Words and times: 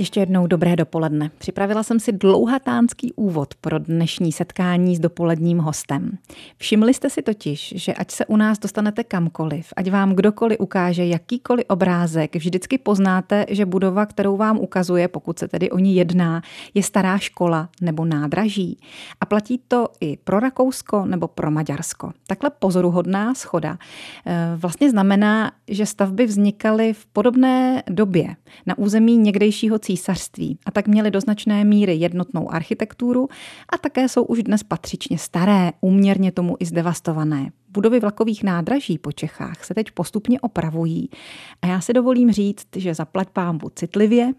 Ještě 0.00 0.20
jednou 0.20 0.46
dobré 0.46 0.76
dopoledne. 0.76 1.30
Připravila 1.38 1.82
jsem 1.82 2.00
si 2.00 2.12
dlouhatánský 2.12 3.12
úvod 3.12 3.54
pro 3.60 3.78
dnešní 3.78 4.32
setkání 4.32 4.96
s 4.96 4.98
dopoledním 4.98 5.58
hostem. 5.58 6.18
Všimli 6.56 6.94
jste 6.94 7.10
si 7.10 7.22
totiž, 7.22 7.74
že 7.76 7.94
ať 7.94 8.10
se 8.10 8.26
u 8.26 8.36
nás 8.36 8.58
dostanete 8.58 9.04
kamkoliv, 9.04 9.72
ať 9.76 9.90
vám 9.90 10.14
kdokoliv 10.14 10.60
ukáže 10.60 11.06
jakýkoliv 11.06 11.64
obrázek, 11.68 12.36
vždycky 12.36 12.78
poznáte, 12.78 13.46
že 13.48 13.66
budova, 13.66 14.06
kterou 14.06 14.36
vám 14.36 14.58
ukazuje, 14.58 15.08
pokud 15.08 15.38
se 15.38 15.48
tedy 15.48 15.70
o 15.70 15.78
ní 15.78 15.96
jedná, 15.96 16.42
je 16.74 16.82
stará 16.82 17.18
škola 17.18 17.68
nebo 17.80 18.04
nádraží. 18.04 18.78
A 19.20 19.26
platí 19.26 19.60
to 19.68 19.88
i 20.00 20.16
pro 20.16 20.40
Rakousko 20.40 21.04
nebo 21.06 21.28
pro 21.28 21.50
Maďarsko. 21.50 22.12
Takhle 22.26 22.50
pozoruhodná 22.58 23.34
schoda 23.34 23.78
eh, 24.26 24.52
vlastně 24.56 24.90
znamená, 24.90 25.52
že 25.68 25.86
stavby 25.86 26.26
vznikaly 26.26 26.92
v 26.92 27.06
podobné 27.06 27.82
době 27.90 28.36
na 28.66 28.78
území 28.78 29.16
někdejšího 29.16 29.78
císařství 29.90 30.58
a 30.66 30.70
tak 30.70 30.88
měly 30.88 31.10
do 31.10 31.20
značné 31.20 31.64
míry 31.64 31.94
jednotnou 31.94 32.52
architekturu 32.52 33.28
a 33.74 33.78
také 33.78 34.08
jsou 34.08 34.22
už 34.22 34.42
dnes 34.42 34.62
patřičně 34.62 35.18
staré, 35.18 35.72
úměrně 35.80 36.32
tomu 36.32 36.56
i 36.60 36.64
zdevastované. 36.64 37.50
Budovy 37.72 38.00
vlakových 38.00 38.42
nádraží 38.42 38.98
po 38.98 39.12
Čechách 39.12 39.64
se 39.64 39.74
teď 39.74 39.90
postupně 39.90 40.40
opravují 40.40 41.10
a 41.62 41.66
já 41.66 41.80
si 41.80 41.92
dovolím 41.92 42.32
říct, 42.32 42.66
že 42.76 42.94
zaplať 42.94 43.28
pámbu 43.28 43.70
citlivě 43.74 44.32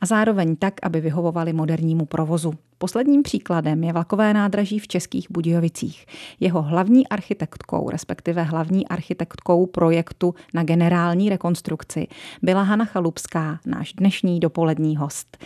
a 0.00 0.06
zároveň 0.06 0.56
tak, 0.56 0.74
aby 0.82 1.00
vyhovovali 1.00 1.52
modernímu 1.52 2.06
provozu. 2.06 2.52
Posledním 2.78 3.22
příkladem 3.22 3.84
je 3.84 3.92
vlakové 3.92 4.34
nádraží 4.34 4.78
v 4.78 4.88
Českých 4.88 5.26
Budějovicích. 5.30 6.06
Jeho 6.40 6.62
hlavní 6.62 7.08
architektkou, 7.08 7.90
respektive 7.90 8.42
hlavní 8.42 8.88
architektkou 8.88 9.66
projektu 9.66 10.34
na 10.54 10.62
generální 10.62 11.28
rekonstrukci 11.28 12.06
byla 12.42 12.62
Hana 12.62 12.84
Chalupská, 12.84 13.60
náš 13.66 13.92
dnešní 13.92 14.40
dopolední 14.40 14.96
host. 14.96 15.38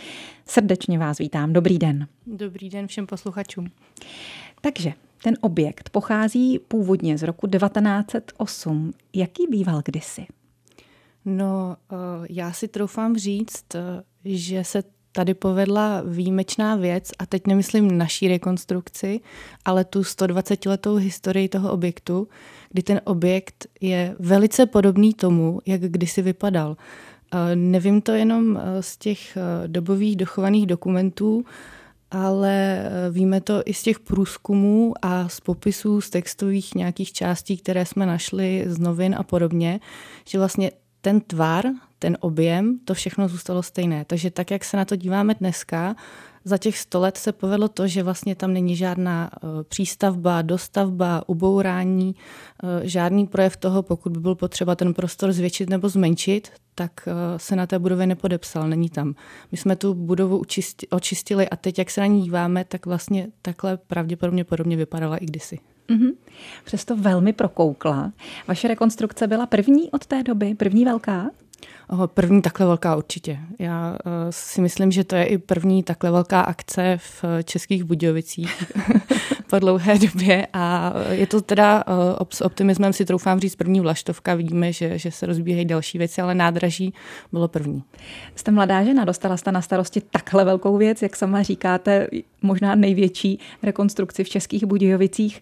Srdečně 0.45 0.99
vás 0.99 1.17
vítám. 1.17 1.53
Dobrý 1.53 1.79
den. 1.79 2.07
Dobrý 2.27 2.69
den 2.69 2.87
všem 2.87 3.07
posluchačům. 3.07 3.67
Takže 4.65 4.93
ten 5.23 5.37
objekt 5.41 5.89
pochází 5.89 6.59
původně 6.59 7.17
z 7.17 7.23
roku 7.23 7.47
1908. 7.47 8.93
Jaký 9.13 9.47
býval 9.49 9.81
kdysi? 9.85 10.25
No, 11.25 11.77
eh, 11.91 11.95
já 12.29 12.53
si 12.53 12.67
troufám 12.67 13.17
říct, 13.17 13.75
eh, 13.75 14.03
že 14.25 14.63
se 14.63 14.83
tady 15.11 15.33
povedla 15.33 16.01
výjimečná 16.05 16.75
věc, 16.75 17.11
a 17.19 17.25
teď 17.25 17.47
nemyslím 17.47 17.97
naší 17.97 18.27
rekonstrukci, 18.27 19.19
ale 19.65 19.85
tu 19.85 20.03
120-letou 20.03 20.95
historii 20.95 21.49
toho 21.49 21.71
objektu, 21.71 22.27
kdy 22.69 22.83
ten 22.83 23.01
objekt 23.03 23.67
je 23.81 24.15
velice 24.19 24.65
podobný 24.65 25.13
tomu, 25.13 25.59
jak 25.65 25.81
kdysi 25.81 26.21
vypadal. 26.21 26.77
Eh, 27.33 27.55
nevím 27.55 28.01
to 28.01 28.11
jenom 28.11 28.59
z 28.79 28.97
těch 28.97 29.37
dobových 29.67 30.15
dochovaných 30.15 30.67
dokumentů, 30.67 31.45
ale 32.13 32.77
eh, 32.77 33.11
víme 33.11 33.41
to 33.41 33.61
i 33.65 33.73
z 33.73 33.83
těch 33.83 33.99
průzkumů 33.99 34.93
a 35.01 35.29
z 35.29 35.39
popisů 35.39 36.01
z 36.01 36.09
textových 36.09 36.75
nějakých 36.75 37.13
částí, 37.13 37.57
které 37.57 37.85
jsme 37.85 38.05
našli 38.05 38.65
z 38.67 38.79
novin 38.79 39.15
a 39.17 39.23
podobně, 39.23 39.79
že 40.27 40.37
vlastně 40.37 40.71
ten 41.01 41.21
tvar, 41.21 41.65
ten 41.99 42.17
objem, 42.19 42.79
to 42.85 42.93
všechno 42.93 43.27
zůstalo 43.27 43.63
stejné. 43.63 44.05
Takže 44.05 44.31
tak, 44.31 44.51
jak 44.51 44.63
se 44.63 44.77
na 44.77 44.85
to 44.85 44.95
díváme 44.95 45.35
dneska, 45.35 45.95
za 46.45 46.57
těch 46.57 46.77
sto 46.77 46.99
let 46.99 47.17
se 47.17 47.31
povedlo 47.31 47.67
to, 47.67 47.87
že 47.87 48.03
vlastně 48.03 48.35
tam 48.35 48.53
není 48.53 48.75
žádná 48.75 49.29
eh, 49.33 49.47
přístavba, 49.63 50.41
dostavba, 50.41 51.23
ubourání, 51.27 52.15
eh, 52.63 52.87
žádný 52.87 53.27
projev 53.27 53.57
toho, 53.57 53.83
pokud 53.83 54.11
by 54.11 54.19
byl 54.19 54.35
potřeba 54.35 54.75
ten 54.75 54.93
prostor 54.93 55.33
zvětšit 55.33 55.69
nebo 55.69 55.89
zmenšit, 55.89 56.51
tak 56.75 56.91
eh, 57.07 57.39
se 57.39 57.55
na 57.55 57.67
té 57.67 57.79
budově 57.79 58.07
nepodepsal, 58.07 58.69
není 58.69 58.89
tam. 58.89 59.15
My 59.51 59.57
jsme 59.57 59.75
tu 59.75 59.93
budovu 59.93 60.41
očistili 60.89 61.49
a 61.49 61.55
teď, 61.55 61.79
jak 61.79 61.89
se 61.89 62.01
na 62.01 62.07
ní 62.07 62.21
díváme, 62.21 62.65
tak 62.65 62.85
vlastně 62.85 63.27
takhle 63.41 63.77
pravděpodobně 63.77 64.43
podobně 64.43 64.77
vypadala 64.77 65.17
i 65.17 65.25
kdysi. 65.25 65.59
Mm-hmm. 65.89 66.13
Přesto 66.63 66.95
velmi 66.95 67.33
prokoukla. 67.33 68.11
Vaše 68.47 68.67
rekonstrukce 68.67 69.27
byla 69.27 69.45
první 69.45 69.91
od 69.91 70.05
té 70.05 70.23
doby, 70.23 70.55
první 70.55 70.85
velká? 70.85 71.29
První 72.05 72.41
takhle 72.41 72.65
velká 72.65 72.95
určitě. 72.95 73.39
Já 73.59 73.91
uh, 73.91 74.11
si 74.29 74.61
myslím, 74.61 74.91
že 74.91 75.03
to 75.03 75.15
je 75.15 75.25
i 75.25 75.37
první 75.37 75.83
takhle 75.83 76.11
velká 76.11 76.41
akce 76.41 76.97
v 76.97 77.25
Českých 77.43 77.83
Budějovicích 77.83 78.63
po 79.49 79.59
dlouhé 79.59 79.99
době 79.99 80.47
a 80.53 80.93
je 81.09 81.27
to 81.27 81.41
teda 81.41 81.83
uh, 81.87 81.93
s 82.29 82.41
optimismem 82.41 82.93
si 82.93 83.05
troufám 83.05 83.39
říct 83.39 83.55
první 83.55 83.79
vlaštovka. 83.79 84.35
Vidíme, 84.35 84.73
že, 84.73 84.97
že 84.97 85.11
se 85.11 85.25
rozbíhají 85.25 85.65
další 85.65 85.97
věci, 85.97 86.21
ale 86.21 86.35
nádraží 86.35 86.93
bylo 87.31 87.47
první. 87.47 87.83
Jste 88.35 88.51
mladá 88.51 88.83
žena, 88.83 89.05
dostala 89.05 89.37
jste 89.37 89.51
na 89.51 89.61
starosti 89.61 90.01
takhle 90.01 90.45
velkou 90.45 90.77
věc, 90.77 91.01
jak 91.01 91.15
sama 91.15 91.43
říkáte, 91.43 92.07
možná 92.41 92.75
největší 92.75 93.39
rekonstrukci 93.63 94.23
v 94.23 94.29
Českých 94.29 94.65
Budějovicích. 94.65 95.41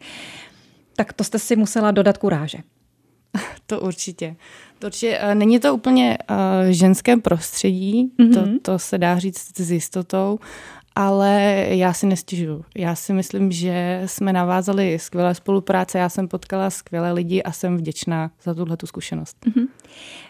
Tak 0.95 1.13
to 1.13 1.23
jste 1.23 1.39
si 1.39 1.55
musela 1.55 1.91
dodat 1.91 2.17
kuráže. 2.17 2.57
To 3.65 3.79
určitě. 3.79 4.35
To 4.79 4.87
určitě 4.87 5.19
uh, 5.23 5.35
není 5.35 5.59
to 5.59 5.75
úplně 5.75 6.17
uh, 6.29 6.35
ženské 6.69 7.17
prostředí, 7.17 8.11
mm-hmm. 8.19 8.33
to, 8.61 8.71
to 8.71 8.79
se 8.79 8.97
dá 8.97 9.19
říct 9.19 9.59
s 9.59 9.71
jistotou, 9.71 10.39
ale 10.95 11.65
já 11.69 11.93
si 11.93 12.05
nestěžuju. 12.05 12.65
Já 12.75 12.95
si 12.95 13.13
myslím, 13.13 13.51
že 13.51 14.01
jsme 14.05 14.33
navázali 14.33 14.99
skvělé 14.99 15.35
spolupráce, 15.35 15.99
já 15.99 16.09
jsem 16.09 16.27
potkala 16.27 16.69
skvělé 16.69 17.11
lidi 17.11 17.43
a 17.43 17.51
jsem 17.51 17.77
vděčná 17.77 18.31
za 18.43 18.53
tuhle 18.53 18.77
tu 18.77 18.87
zkušenost. 18.87 19.37
Mm-hmm. 19.45 19.67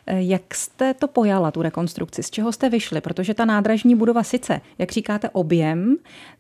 Jak 0.07 0.55
jste 0.55 0.93
to 0.93 1.07
pojala, 1.07 1.51
tu 1.51 1.61
rekonstrukci? 1.61 2.23
Z 2.23 2.29
čeho 2.29 2.51
jste 2.51 2.69
vyšli? 2.69 3.01
Protože 3.01 3.33
ta 3.33 3.45
nádražní 3.45 3.95
budova 3.95 4.23
sice, 4.23 4.61
jak 4.77 4.91
říkáte, 4.91 5.29
objem, 5.29 5.95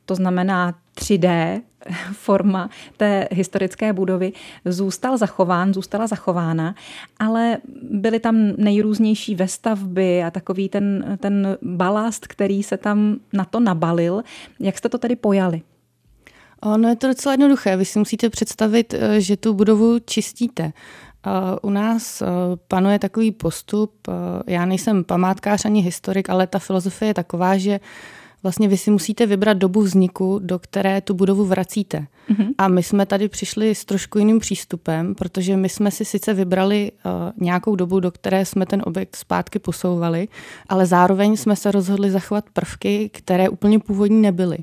to 0.05 0.15
znamená 0.15 0.73
3D 0.95 1.61
forma 2.11 2.69
té 2.97 3.27
historické 3.31 3.93
budovy, 3.93 4.33
zůstal 4.65 5.17
zachován, 5.17 5.73
zůstala 5.73 6.07
zachována, 6.07 6.75
ale 7.19 7.57
byly 7.91 8.19
tam 8.19 8.35
nejrůznější 8.57 9.35
vestavby 9.35 10.23
a 10.23 10.31
takový 10.31 10.69
ten, 10.69 11.17
ten 11.21 11.57
balast, 11.61 12.27
který 12.27 12.63
se 12.63 12.77
tam 12.77 13.15
na 13.33 13.45
to 13.45 13.59
nabalil. 13.59 14.23
Jak 14.59 14.77
jste 14.77 14.89
to 14.89 14.97
tedy 14.97 15.15
pojali? 15.15 15.61
No 16.77 16.89
je 16.89 16.95
to 16.95 17.07
docela 17.07 17.33
jednoduché. 17.33 17.77
Vy 17.77 17.85
si 17.85 17.99
musíte 17.99 18.29
představit, 18.29 18.93
eh, 18.93 19.21
že 19.21 19.37
tu 19.37 19.53
budovu 19.53 19.99
čistíte. 19.99 20.73
U 21.61 21.69
nás 21.69 22.21
eh, 22.21 22.25
panuje 22.67 22.99
takový 22.99 23.31
postup, 23.31 23.93
eh, 24.07 24.11
já 24.47 24.65
nejsem 24.65 25.03
památkář 25.03 25.65
ani 25.65 25.81
historik, 25.81 26.29
ale 26.29 26.47
ta 26.47 26.59
filozofie 26.59 27.09
je 27.09 27.13
taková, 27.13 27.57
že 27.57 27.79
vlastně 28.43 28.67
vy 28.67 28.77
si 28.77 28.91
musíte 28.91 29.25
vybrat 29.25 29.57
dobu 29.57 29.81
vzniku, 29.81 30.39
do 30.43 30.59
které 30.59 31.01
tu 31.01 31.13
budovu 31.13 31.45
vracíte. 31.45 32.07
Mm-hmm. 32.29 32.47
A 32.57 32.67
my 32.67 32.83
jsme 32.83 33.05
tady 33.05 33.27
přišli 33.27 33.75
s 33.75 33.85
trošku 33.85 34.19
jiným 34.19 34.39
přístupem, 34.39 35.15
protože 35.15 35.57
my 35.57 35.69
jsme 35.69 35.91
si 35.91 36.05
sice 36.05 36.33
vybrali 36.33 36.91
uh, 36.91 37.11
nějakou 37.37 37.75
dobu, 37.75 37.99
do 37.99 38.11
které 38.11 38.45
jsme 38.45 38.65
ten 38.65 38.81
objekt 38.85 39.15
zpátky 39.15 39.59
posouvali, 39.59 40.27
ale 40.69 40.85
zároveň 40.85 41.37
jsme 41.37 41.55
se 41.55 41.71
rozhodli 41.71 42.11
zachovat 42.11 42.45
prvky, 42.53 43.09
které 43.13 43.49
úplně 43.49 43.79
původní 43.79 44.21
nebyly. 44.21 44.57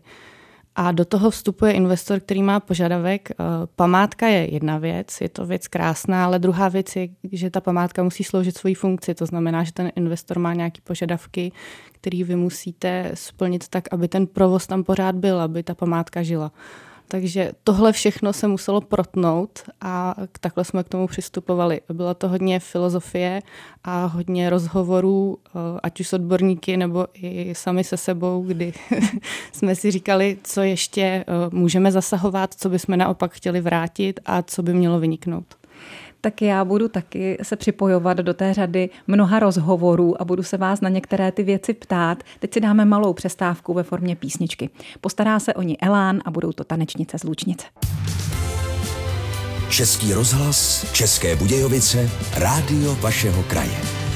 A 0.80 0.92
do 0.92 1.04
toho 1.04 1.30
vstupuje 1.30 1.72
investor, 1.72 2.20
který 2.20 2.42
má 2.42 2.60
požadavek. 2.60 3.30
Eh, 3.30 3.34
památka 3.76 4.26
je 4.26 4.54
jedna 4.54 4.78
věc, 4.78 5.20
je 5.20 5.28
to 5.28 5.46
věc 5.46 5.68
krásná, 5.68 6.24
ale 6.24 6.38
druhá 6.38 6.68
věc 6.68 6.96
je, 6.96 7.08
že 7.32 7.50
ta 7.50 7.60
památka 7.60 8.02
musí 8.02 8.24
sloužit 8.24 8.56
svoji 8.56 8.74
funkci. 8.74 9.14
To 9.14 9.26
znamená, 9.26 9.64
že 9.64 9.72
ten 9.72 9.92
investor 9.96 10.38
má 10.38 10.54
nějaké 10.54 10.80
požadavky, 10.84 11.52
které 11.92 12.24
vy 12.24 12.36
musíte 12.36 13.10
splnit 13.14 13.68
tak, 13.68 13.84
aby 13.90 14.08
ten 14.08 14.26
provoz 14.26 14.66
tam 14.66 14.84
pořád 14.84 15.14
byl, 15.14 15.40
aby 15.40 15.62
ta 15.62 15.74
památka 15.74 16.22
žila. 16.22 16.52
Takže 17.08 17.52
tohle 17.64 17.92
všechno 17.92 18.32
se 18.32 18.48
muselo 18.48 18.80
protnout 18.80 19.58
a 19.80 20.14
takhle 20.41 20.64
jsme 20.64 20.84
k 20.84 20.88
tomu 20.88 21.06
přistupovali. 21.06 21.80
Bylo 21.92 22.14
to 22.14 22.28
hodně 22.28 22.60
filozofie 22.60 23.42
a 23.84 24.06
hodně 24.06 24.50
rozhovorů, 24.50 25.38
eh, 25.46 25.50
ať 25.82 26.00
už 26.00 26.08
s 26.08 26.12
odborníky 26.12 26.76
nebo 26.76 27.06
i 27.14 27.55
sami 27.55 27.84
se 27.84 27.96
sebou, 27.96 28.43
kdy 28.43 28.72
jsme 29.52 29.75
si 29.75 29.90
říkali, 29.90 30.38
co 30.44 30.62
ještě 30.62 31.02
eh, 31.02 31.25
můžeme 31.50 31.93
zasahovat, 31.93 32.55
co 32.55 32.69
bychom 32.69 32.99
naopak 32.99 33.32
chtěli 33.32 33.60
vrátit 33.60 34.20
a 34.26 34.43
co 34.43 34.62
by 34.62 34.75
mělo 34.75 35.00
vyniknout 35.00 35.57
tak 36.20 36.43
já 36.43 36.65
budu 36.65 36.88
taky 36.88 37.38
se 37.43 37.56
připojovat 37.56 38.17
do 38.17 38.35
té 38.35 38.55
řady 38.55 38.91
mnoha 39.06 39.38
rozhovorů 39.38 40.23
a 40.23 40.25
budu 40.25 40.43
se 40.43 40.56
vás 40.56 40.81
na 40.81 40.88
některé 40.88 41.32
ty 41.32 41.43
věci 41.43 41.75
ptát. 41.75 42.23
Teď 42.38 42.55
si 42.55 42.61
dáme 42.61 42.85
malou 42.85 43.12
přestávku 43.12 43.75
ve 43.75 43.82
formě 43.82 44.17
písničky. 44.17 44.70
Postará 45.00 45.41
se 45.41 45.55
o 45.55 45.62
ní 45.62 45.81
Elán 45.82 46.20
a 46.25 46.31
budou 46.31 46.53
to 46.53 46.65
tanečnice 46.65 47.19
z 47.19 47.25
Lučnice. 47.25 47.67
Český 49.70 50.12
rozhlas, 50.12 50.93
České 50.93 51.37
Budějovice, 51.37 52.11
rádio 52.37 52.94
vašeho 52.94 53.43
kraje. 53.43 54.07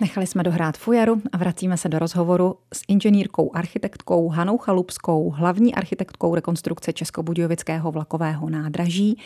Nechali 0.00 0.26
jsme 0.26 0.42
dohrát 0.42 0.78
fujaru 0.78 1.22
a 1.32 1.36
vracíme 1.36 1.76
se 1.76 1.88
do 1.88 1.98
rozhovoru 1.98 2.56
s 2.72 2.82
inženýrkou 2.88 3.50
architektkou 3.54 4.28
Hanou 4.28 4.58
Chalupskou, 4.58 5.30
hlavní 5.30 5.74
architektkou 5.74 6.34
rekonstrukce 6.34 6.92
Českobudějovického 6.92 7.92
vlakového 7.92 8.50
nádraží, 8.50 9.18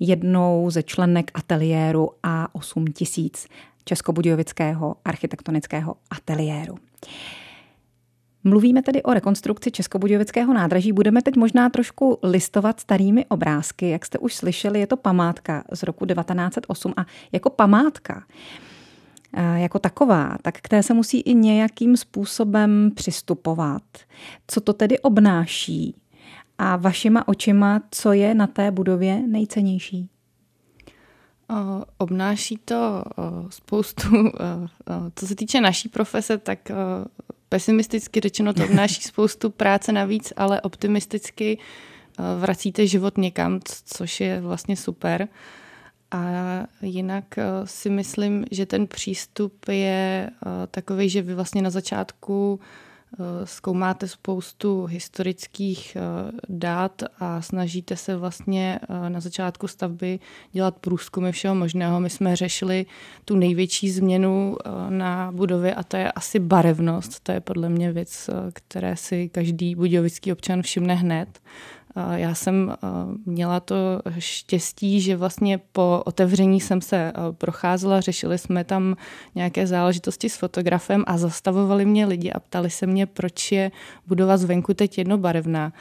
jednou 0.00 0.70
ze 0.70 0.82
členek 0.82 1.30
ateliéru 1.34 2.10
A8000 2.24 3.48
Českobudějovického 3.84 4.96
architektonického 5.04 5.96
ateliéru. 6.10 6.78
Mluvíme 8.44 8.82
tedy 8.82 9.02
o 9.02 9.14
rekonstrukci 9.14 9.70
Českobudějovického 9.70 10.54
nádraží. 10.54 10.92
Budeme 10.92 11.22
teď 11.22 11.36
možná 11.36 11.70
trošku 11.70 12.18
listovat 12.22 12.80
starými 12.80 13.26
obrázky. 13.26 13.88
Jak 13.90 14.06
jste 14.06 14.18
už 14.18 14.34
slyšeli, 14.34 14.80
je 14.80 14.86
to 14.86 14.96
památka 14.96 15.64
z 15.72 15.82
roku 15.82 16.06
1908 16.06 16.94
a 16.96 17.06
jako 17.32 17.50
památka 17.50 18.24
jako 19.36 19.78
taková, 19.78 20.36
tak 20.42 20.58
k 20.60 20.68
té 20.68 20.82
se 20.82 20.94
musí 20.94 21.20
i 21.20 21.34
nějakým 21.34 21.96
způsobem 21.96 22.90
přistupovat. 22.94 23.82
Co 24.46 24.60
to 24.60 24.72
tedy 24.72 24.98
obnáší? 24.98 25.94
A 26.58 26.76
vašima 26.76 27.28
očima, 27.28 27.80
co 27.90 28.12
je 28.12 28.34
na 28.34 28.46
té 28.46 28.70
budově 28.70 29.22
nejcennější? 29.26 30.08
Obnáší 31.98 32.58
to 32.64 33.04
spoustu, 33.48 34.08
co 35.14 35.26
se 35.26 35.34
týče 35.34 35.60
naší 35.60 35.88
profese, 35.88 36.38
tak 36.38 36.70
pesimisticky 37.48 38.20
řečeno 38.20 38.54
to 38.54 38.64
obnáší 38.64 39.02
spoustu 39.08 39.50
práce 39.50 39.92
navíc, 39.92 40.32
ale 40.36 40.60
optimisticky 40.60 41.58
vracíte 42.38 42.86
život 42.86 43.18
někam, 43.18 43.60
což 43.84 44.20
je 44.20 44.40
vlastně 44.40 44.76
super. 44.76 45.28
A 46.12 46.22
jinak 46.82 47.38
eh, 47.38 47.44
si 47.64 47.90
myslím, 47.90 48.44
že 48.50 48.66
ten 48.66 48.86
přístup 48.86 49.68
je 49.68 50.30
eh, 50.30 50.66
takový, 50.70 51.08
že 51.08 51.22
vy 51.22 51.34
vlastně 51.34 51.62
na 51.62 51.70
začátku 51.70 52.60
eh, 52.60 53.46
zkoumáte 53.46 54.08
spoustu 54.08 54.84
historických 54.84 55.96
dát 56.48 57.02
a 57.18 57.42
snažíte 57.42 57.96
se 57.96 58.16
vlastně 58.16 58.80
na 59.08 59.20
začátku 59.20 59.68
stavby 59.68 60.18
dělat 60.52 60.78
průzkumy 60.78 61.32
všeho 61.32 61.54
možného. 61.54 62.00
My 62.00 62.10
jsme 62.10 62.36
řešili 62.36 62.86
tu 63.24 63.36
největší 63.36 63.90
změnu 63.90 64.56
na 64.88 65.32
budově 65.32 65.74
a 65.74 65.82
to 65.82 65.96
je 65.96 66.12
asi 66.12 66.38
barevnost. 66.38 67.20
To 67.20 67.32
je 67.32 67.40
podle 67.40 67.68
mě 67.68 67.92
věc, 67.92 68.30
které 68.52 68.96
si 68.96 69.28
každý 69.28 69.74
budějovický 69.74 70.32
občan 70.32 70.62
všimne 70.62 70.94
hned. 70.94 71.40
Já 72.14 72.34
jsem 72.34 72.74
měla 73.26 73.60
to 73.60 73.74
štěstí, 74.18 75.00
že 75.00 75.16
vlastně 75.16 75.58
po 75.72 76.02
otevření 76.04 76.60
jsem 76.60 76.80
se 76.80 77.12
procházela, 77.32 78.00
řešili 78.00 78.38
jsme 78.38 78.64
tam 78.64 78.96
nějaké 79.34 79.66
záležitosti 79.66 80.28
s 80.28 80.36
fotografem 80.36 81.04
a 81.06 81.18
zastavovali 81.18 81.84
mě 81.84 82.06
lidi 82.06 82.32
a 82.32 82.40
ptali 82.40 82.70
se 82.70 82.86
mě, 82.86 83.06
proč 83.06 83.52
je 83.52 83.70
budova 84.06 84.36
zvenku 84.36 84.74
teď 84.74 84.98
jednobarevná. 84.98 85.72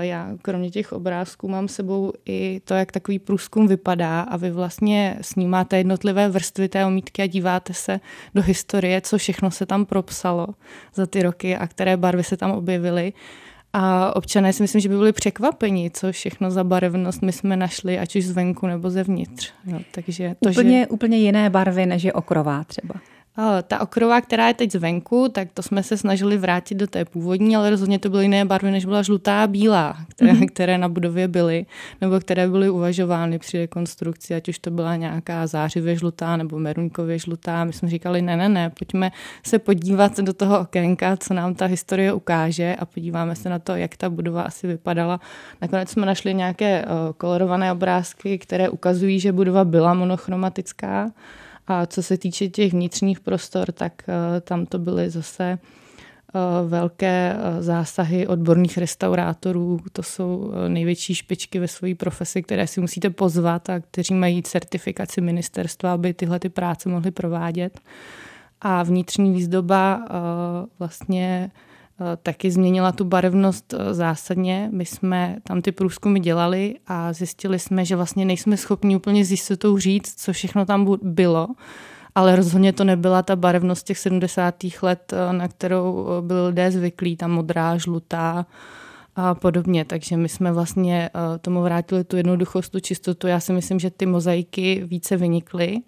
Já 0.00 0.30
kromě 0.42 0.70
těch 0.70 0.92
obrázků 0.92 1.48
mám 1.48 1.68
sebou 1.68 2.12
i 2.26 2.60
to, 2.64 2.74
jak 2.74 2.92
takový 2.92 3.18
průzkum 3.18 3.68
vypadá 3.68 4.20
a 4.20 4.36
vy 4.36 4.50
vlastně 4.50 5.18
snímáte 5.20 5.78
jednotlivé 5.78 6.28
vrstvy 6.28 6.68
té 6.68 6.86
omítky 6.86 7.22
a 7.22 7.26
díváte 7.26 7.74
se 7.74 8.00
do 8.34 8.42
historie, 8.42 9.00
co 9.00 9.18
všechno 9.18 9.50
se 9.50 9.66
tam 9.66 9.86
propsalo 9.86 10.46
za 10.94 11.06
ty 11.06 11.22
roky 11.22 11.56
a 11.56 11.66
které 11.66 11.96
barvy 11.96 12.24
se 12.24 12.36
tam 12.36 12.50
objevily. 12.50 13.12
A 13.72 14.16
občané 14.16 14.52
si 14.52 14.62
myslím, 14.62 14.80
že 14.80 14.88
by 14.88 14.96
byli 14.96 15.12
překvapeni, 15.12 15.90
co 15.90 16.12
všechno 16.12 16.50
za 16.50 16.64
barevnost 16.64 17.22
my 17.22 17.32
jsme 17.32 17.56
našli, 17.56 17.98
ať 17.98 18.16
už 18.16 18.24
zvenku 18.24 18.66
nebo 18.66 18.90
zevnitř. 18.90 19.52
No, 19.64 19.80
takže 19.90 20.34
to, 20.42 20.50
úplně, 20.50 20.80
že... 20.80 20.86
úplně 20.86 21.18
jiné 21.18 21.50
barvy, 21.50 21.86
než 21.86 22.02
je 22.02 22.12
okrová 22.12 22.64
třeba. 22.64 22.94
Ta 23.66 23.80
okrová, 23.80 24.20
která 24.20 24.48
je 24.48 24.54
teď 24.54 24.72
zvenku, 24.72 25.28
tak 25.28 25.48
to 25.54 25.62
jsme 25.62 25.82
se 25.82 25.96
snažili 25.96 26.38
vrátit 26.38 26.74
do 26.74 26.86
té 26.86 27.04
původní, 27.04 27.56
ale 27.56 27.70
rozhodně 27.70 27.98
to 27.98 28.10
byly 28.10 28.24
jiné 28.24 28.44
barvy, 28.44 28.70
než 28.70 28.84
byla 28.84 29.02
žlutá 29.02 29.42
a 29.42 29.46
bílá, 29.46 29.96
které, 30.08 30.32
mm-hmm. 30.32 30.46
které 30.48 30.78
na 30.78 30.88
budově 30.88 31.28
byly, 31.28 31.66
nebo 32.00 32.20
které 32.20 32.48
byly 32.48 32.70
uvažovány 32.70 33.38
při 33.38 33.58
rekonstrukci, 33.58 34.34
ať 34.34 34.48
už 34.48 34.58
to 34.58 34.70
byla 34.70 34.96
nějaká 34.96 35.46
zářivě 35.46 35.96
žlutá 35.96 36.36
nebo 36.36 36.58
meruňkově 36.58 37.18
žlutá. 37.18 37.64
My 37.64 37.72
jsme 37.72 37.88
říkali, 37.88 38.22
ne, 38.22 38.36
ne, 38.36 38.48
ne, 38.48 38.70
pojďme 38.70 39.12
se 39.46 39.58
podívat 39.58 40.20
do 40.20 40.32
toho 40.32 40.60
okénka, 40.60 41.16
co 41.16 41.34
nám 41.34 41.54
ta 41.54 41.66
historie 41.66 42.12
ukáže 42.12 42.76
a 42.78 42.84
podíváme 42.84 43.36
se 43.36 43.48
na 43.48 43.58
to, 43.58 43.76
jak 43.76 43.96
ta 43.96 44.10
budova 44.10 44.42
asi 44.42 44.66
vypadala. 44.66 45.20
Nakonec 45.62 45.90
jsme 45.90 46.06
našli 46.06 46.34
nějaké 46.34 46.84
kolorované 47.16 47.72
obrázky, 47.72 48.38
které 48.38 48.68
ukazují, 48.68 49.20
že 49.20 49.32
budova 49.32 49.64
byla 49.64 49.94
monochromatická, 49.94 51.10
a 51.68 51.86
co 51.86 52.02
se 52.02 52.18
týče 52.18 52.48
těch 52.48 52.72
vnitřních 52.72 53.20
prostor, 53.20 53.72
tak 53.72 53.92
eh, 54.08 54.40
tam 54.40 54.66
to 54.66 54.78
byly 54.78 55.10
zase 55.10 55.44
eh, 55.44 56.38
velké 56.68 57.36
eh, 57.36 57.62
zásahy 57.62 58.26
odborných 58.26 58.78
restaurátorů. 58.78 59.80
To 59.92 60.02
jsou 60.02 60.52
největší 60.68 61.14
špičky 61.14 61.58
ve 61.58 61.68
své 61.68 61.94
profesi, 61.94 62.42
které 62.42 62.66
si 62.66 62.80
musíte 62.80 63.10
pozvat 63.10 63.70
a 63.70 63.80
kteří 63.80 64.14
mají 64.14 64.42
certifikaci 64.42 65.20
ministerstva, 65.20 65.92
aby 65.92 66.14
tyhle 66.14 66.38
ty 66.38 66.48
práce 66.48 66.88
mohly 66.88 67.10
provádět. 67.10 67.80
A 68.60 68.82
vnitřní 68.82 69.32
výzdoba 69.32 70.04
vlastně 70.78 71.50
taky 72.22 72.50
změnila 72.50 72.92
tu 72.92 73.04
barevnost 73.04 73.74
eh, 73.74 73.94
zásadně. 73.94 74.68
My 74.72 74.84
jsme 74.84 75.36
tam 75.42 75.62
ty 75.62 75.72
průzkumy 75.72 76.20
dělali 76.20 76.74
a 76.86 77.12
zjistili 77.12 77.58
jsme, 77.58 77.84
že 77.84 77.96
vlastně 77.96 78.24
nejsme 78.24 78.56
schopni 78.56 78.96
úplně 78.96 79.24
s 79.24 79.30
jistotou 79.30 79.78
říct, 79.78 80.14
co 80.20 80.32
všechno 80.32 80.66
tam 80.66 80.96
bylo, 81.02 81.48
ale 82.14 82.36
rozhodně 82.36 82.72
to 82.72 82.84
nebyla 82.84 83.22
ta 83.22 83.36
barevnost 83.36 83.86
těch 83.86 83.98
70. 83.98 84.54
let, 84.82 85.12
eh, 85.12 85.32
na 85.32 85.48
kterou 85.48 86.06
byli 86.20 86.46
lidé 86.46 86.70
zvyklí, 86.70 87.16
ta 87.16 87.26
modrá, 87.26 87.76
žlutá 87.76 88.46
a 89.16 89.34
podobně. 89.34 89.84
Takže 89.84 90.16
my 90.16 90.28
jsme 90.28 90.52
vlastně 90.52 91.10
tomu 91.40 91.62
vrátili 91.62 92.04
tu 92.04 92.16
jednoduchost, 92.16 92.72
tu 92.72 92.80
čistotu. 92.80 93.26
Já 93.26 93.40
si 93.40 93.52
myslím, 93.52 93.78
že 93.78 93.90
ty 93.90 94.06
mozaiky 94.06 94.82
více 94.84 95.16
vynikly. 95.16 95.78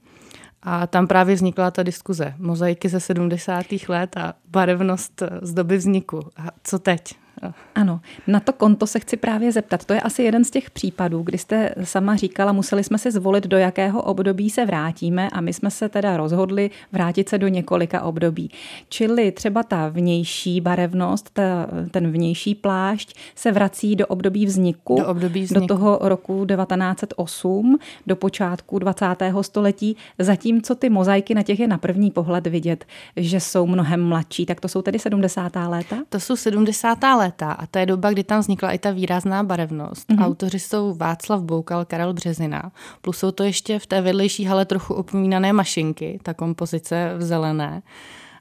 A 0.63 0.87
tam 0.87 1.07
právě 1.07 1.35
vznikla 1.35 1.71
ta 1.71 1.83
diskuze. 1.83 2.35
Mozaiky 2.39 2.89
ze 2.89 3.01
70. 3.01 3.67
let 3.89 4.17
a 4.17 4.35
barevnost 4.51 5.23
z 5.43 5.55
doby 5.55 5.77
vzniku. 5.77 6.21
A 6.37 6.47
co 6.65 6.79
teď? 6.79 7.15
Ano, 7.75 8.01
na 8.27 8.41
to 8.41 8.53
konto 8.53 8.87
se 8.87 9.01
chci 9.01 9.17
právě 9.17 9.53
zeptat. 9.53 9.85
To 9.85 9.93
je 9.93 10.01
asi 10.01 10.23
jeden 10.23 10.45
z 10.45 10.51
těch 10.51 10.71
případů, 10.71 11.23
kdy 11.23 11.39
jste 11.39 11.75
sama 11.85 12.17
říkala, 12.17 12.53
museli 12.53 12.85
jsme 12.85 12.99
si 12.99 13.11
zvolit, 13.11 13.47
do 13.47 13.59
jakého 13.59 14.03
období 14.03 14.51
se 14.51 14.67
vrátíme 14.67 15.31
a 15.31 15.41
my 15.41 15.53
jsme 15.53 15.71
se 15.71 15.89
teda 15.89 16.17
rozhodli 16.17 16.71
vrátit 16.93 17.29
se 17.29 17.39
do 17.39 17.49
několika 17.49 18.03
období. 18.03 18.51
Čili 18.89 19.33
třeba 19.33 19.63
ta 19.63 19.89
vnější 19.89 20.61
barevnost, 20.61 21.31
ta, 21.33 21.67
ten 21.91 22.13
vnější 22.13 22.55
plášť 22.55 23.19
se 23.35 23.53
vrací 23.53 23.97
do 23.97 24.07
období 24.07 24.47
vzniku, 24.47 24.97
do, 24.99 25.09
období 25.09 25.43
vzniku. 25.43 25.67
do 25.67 25.75
toho 25.75 25.99
roku 26.03 26.47
1908, 26.47 27.79
do 28.07 28.17
počátku 28.17 28.79
20. 28.79 29.07
století, 29.41 29.97
zatímco 30.19 30.75
ty 30.75 30.91
mozaiky 30.91 31.35
na 31.35 31.43
těch 31.43 31.61
je 31.61 31.69
na 31.69 31.79
první 31.79 32.11
pohled 32.11 32.47
vidět, 32.47 32.85
že 33.17 33.41
jsou 33.41 33.67
mnohem 33.67 34.05
mladší. 34.05 34.47
Tak 34.47 34.61
to 34.61 34.69
jsou 34.69 34.83
tedy 34.83 34.99
70. 34.99 35.53
léta? 35.69 35.97
To 36.09 36.21
jsou 36.21 36.37
70. 36.37 36.99
léta 37.21 37.53
a 37.53 37.67
to 37.67 37.79
je 37.79 37.87
doba, 37.87 38.11
kdy 38.11 38.25
tam 38.25 38.41
vznikla 38.41 38.73
i 38.73 38.79
ta 38.79 38.91
výrazná 38.91 39.43
barevnost. 39.43 40.09
Mm-hmm. 40.09 40.25
Autoři 40.25 40.59
jsou 40.59 40.95
Václav 40.95 41.43
Boukal, 41.43 41.85
Karel 41.85 42.13
Březina, 42.13 42.73
plus 43.01 43.19
jsou 43.19 43.31
to 43.31 43.43
ještě 43.43 43.79
v 43.79 43.87
té 43.87 44.01
vedlejší 44.01 44.45
hale 44.45 44.65
trochu 44.65 44.95
opomínané 44.95 45.53
mašinky, 45.53 46.21
ta 46.23 46.35
kompozice 46.35 47.15
v 47.17 47.23
zelené. 47.23 47.83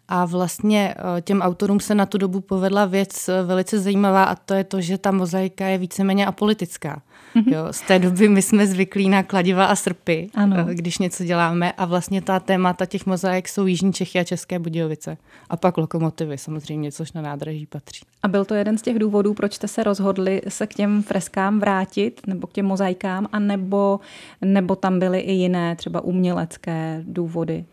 A 0.08 0.26
vlastně 0.26 0.96
eh, 0.98 1.22
těm 1.22 1.42
autorům 1.42 1.80
se 1.80 1.96
na 1.96 2.06
tu 2.06 2.18
dobu 2.18 2.42
povedla 2.42 2.86
věc 2.86 3.30
eh, 3.30 3.44
velice 3.44 3.80
zajímavá 3.80 4.24
a 4.24 4.36
to 4.36 4.54
je 4.54 4.64
to, 4.64 4.82
že 4.82 4.98
ta 4.98 5.12
mozaika 5.12 5.68
je 5.68 5.78
víceméně 5.78 6.26
apolitická. 6.26 7.02
Mm-hmm. 7.36 7.54
Jo, 7.54 7.68
z 7.72 7.82
té 7.82 8.00
doby 8.00 8.30
my 8.30 8.42
jsme 8.42 8.68
zvyklí 8.68 9.10
na 9.10 9.24
kladiva 9.24 9.66
a 9.66 9.76
srpy, 9.76 10.30
ano. 10.36 10.56
Eh, 10.70 10.76
když 10.76 10.98
něco 10.98 11.24
děláme 11.24 11.72
a 11.72 11.86
vlastně 11.86 12.22
ta 12.22 12.40
témata 12.40 12.86
těch 12.86 13.06
mozaik 13.06 13.48
jsou 13.48 13.66
Jižní 13.66 13.94
Čechy 13.94 14.20
a 14.20 14.24
České 14.24 14.60
Budějovice. 14.60 15.18
A 15.50 15.58
pak 15.58 15.78
lokomotivy 15.78 16.38
samozřejmě, 16.38 16.92
což 16.92 17.12
na 17.12 17.22
nádraží 17.22 17.66
patří. 17.66 18.06
A 18.24 18.28
byl 18.28 18.46
to 18.46 18.54
jeden 18.54 18.78
z 18.78 18.82
těch 18.82 19.00
důvodů, 19.00 19.34
proč 19.34 19.54
jste 19.54 19.68
se 19.68 19.84
rozhodli 19.84 20.42
se 20.48 20.68
k 20.68 20.74
těm 20.74 21.04
freskám 21.04 21.60
vrátit, 21.60 22.22
nebo 22.28 22.48
k 22.48 22.54
těm 22.54 22.66
mozaikám, 22.66 23.28
a 23.32 23.40
nebo, 23.40 24.00
nebo 24.42 24.76
tam 24.76 25.00
byly 25.00 25.20
i 25.20 25.32
jiné, 25.32 25.76
třeba 25.76 26.02
umělecké 26.02 27.04
důvody? 27.08 27.66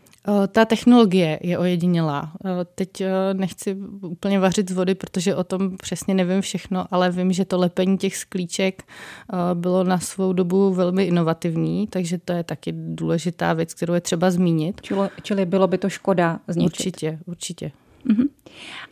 Ta 0.48 0.64
technologie 0.64 1.38
je 1.42 1.58
ojedinělá. 1.58 2.32
Teď 2.74 3.02
nechci 3.32 3.76
úplně 4.02 4.38
vařit 4.38 4.70
z 4.70 4.74
vody, 4.74 4.94
protože 4.94 5.34
o 5.34 5.44
tom 5.44 5.76
přesně 5.76 6.14
nevím 6.14 6.40
všechno, 6.40 6.86
ale 6.90 7.10
vím, 7.10 7.32
že 7.32 7.44
to 7.44 7.58
lepení 7.58 7.98
těch 7.98 8.16
sklíček 8.16 8.82
bylo 9.54 9.84
na 9.84 9.98
svou 9.98 10.32
dobu 10.32 10.74
velmi 10.74 11.04
inovativní, 11.04 11.86
takže 11.86 12.18
to 12.18 12.32
je 12.32 12.44
taky 12.44 12.72
důležitá 12.72 13.52
věc, 13.52 13.74
kterou 13.74 13.94
je 13.94 14.00
třeba 14.00 14.30
zmínit. 14.30 14.80
Čili, 14.82 15.08
čili 15.22 15.46
bylo 15.46 15.66
by 15.66 15.78
to 15.78 15.88
škoda 15.88 16.40
zničit. 16.48 16.86
Určitě, 16.86 17.18
určitě. 17.26 17.72
Mhm. 18.08 18.28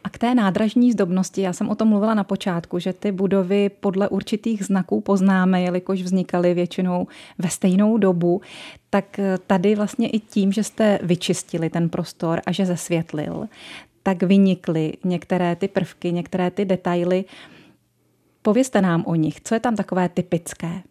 A 0.04 0.10
k 0.10 0.18
té 0.18 0.34
nádražní 0.34 0.92
zdobnosti, 0.92 1.40
já 1.40 1.52
jsem 1.52 1.68
o 1.68 1.74
tom 1.74 1.88
mluvila 1.88 2.14
na 2.14 2.24
počátku, 2.24 2.78
že 2.78 2.92
ty 2.92 3.12
budovy 3.12 3.70
podle 3.80 4.08
určitých 4.08 4.64
znaků 4.64 5.00
poznáme, 5.00 5.62
jelikož 5.62 6.02
vznikaly 6.02 6.54
většinou 6.54 7.06
ve 7.38 7.48
stejnou 7.48 7.98
dobu, 7.98 8.40
tak 8.90 9.20
tady 9.46 9.74
vlastně 9.74 10.08
i 10.08 10.18
tím, 10.18 10.52
že 10.52 10.64
jste 10.64 10.98
vyčistili 11.02 11.70
ten 11.70 11.88
prostor 11.88 12.40
a 12.46 12.52
že 12.52 12.66
zesvětlil, 12.66 13.48
tak 14.02 14.22
vynikly 14.22 14.92
některé 15.04 15.56
ty 15.56 15.68
prvky, 15.68 16.12
některé 16.12 16.50
ty 16.50 16.64
detaily. 16.64 17.24
Povězte 18.42 18.82
nám 18.82 19.04
o 19.06 19.14
nich, 19.14 19.40
co 19.40 19.54
je 19.54 19.60
tam 19.60 19.76
takové 19.76 20.08
typické? 20.08 20.82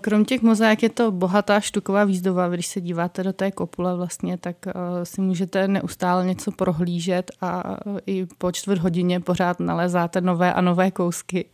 Krom 0.00 0.24
těch 0.24 0.42
mozaik 0.42 0.82
je 0.82 0.88
to 0.88 1.10
bohatá 1.10 1.60
štuková 1.60 2.04
výzdoba. 2.04 2.48
Když 2.48 2.66
se 2.66 2.80
díváte 2.80 3.22
do 3.22 3.32
té 3.32 3.50
kopule 3.50 3.96
vlastně, 3.96 4.38
tak 4.38 4.56
si 5.02 5.20
můžete 5.20 5.68
neustále 5.68 6.26
něco 6.26 6.52
prohlížet 6.52 7.30
a 7.40 7.76
i 8.06 8.26
po 8.38 8.52
čtvrt 8.52 8.78
hodině 8.78 9.20
pořád 9.20 9.60
nalezáte 9.60 10.20
nové 10.20 10.54
a 10.54 10.60
nové 10.60 10.90
kousky. 10.90 11.44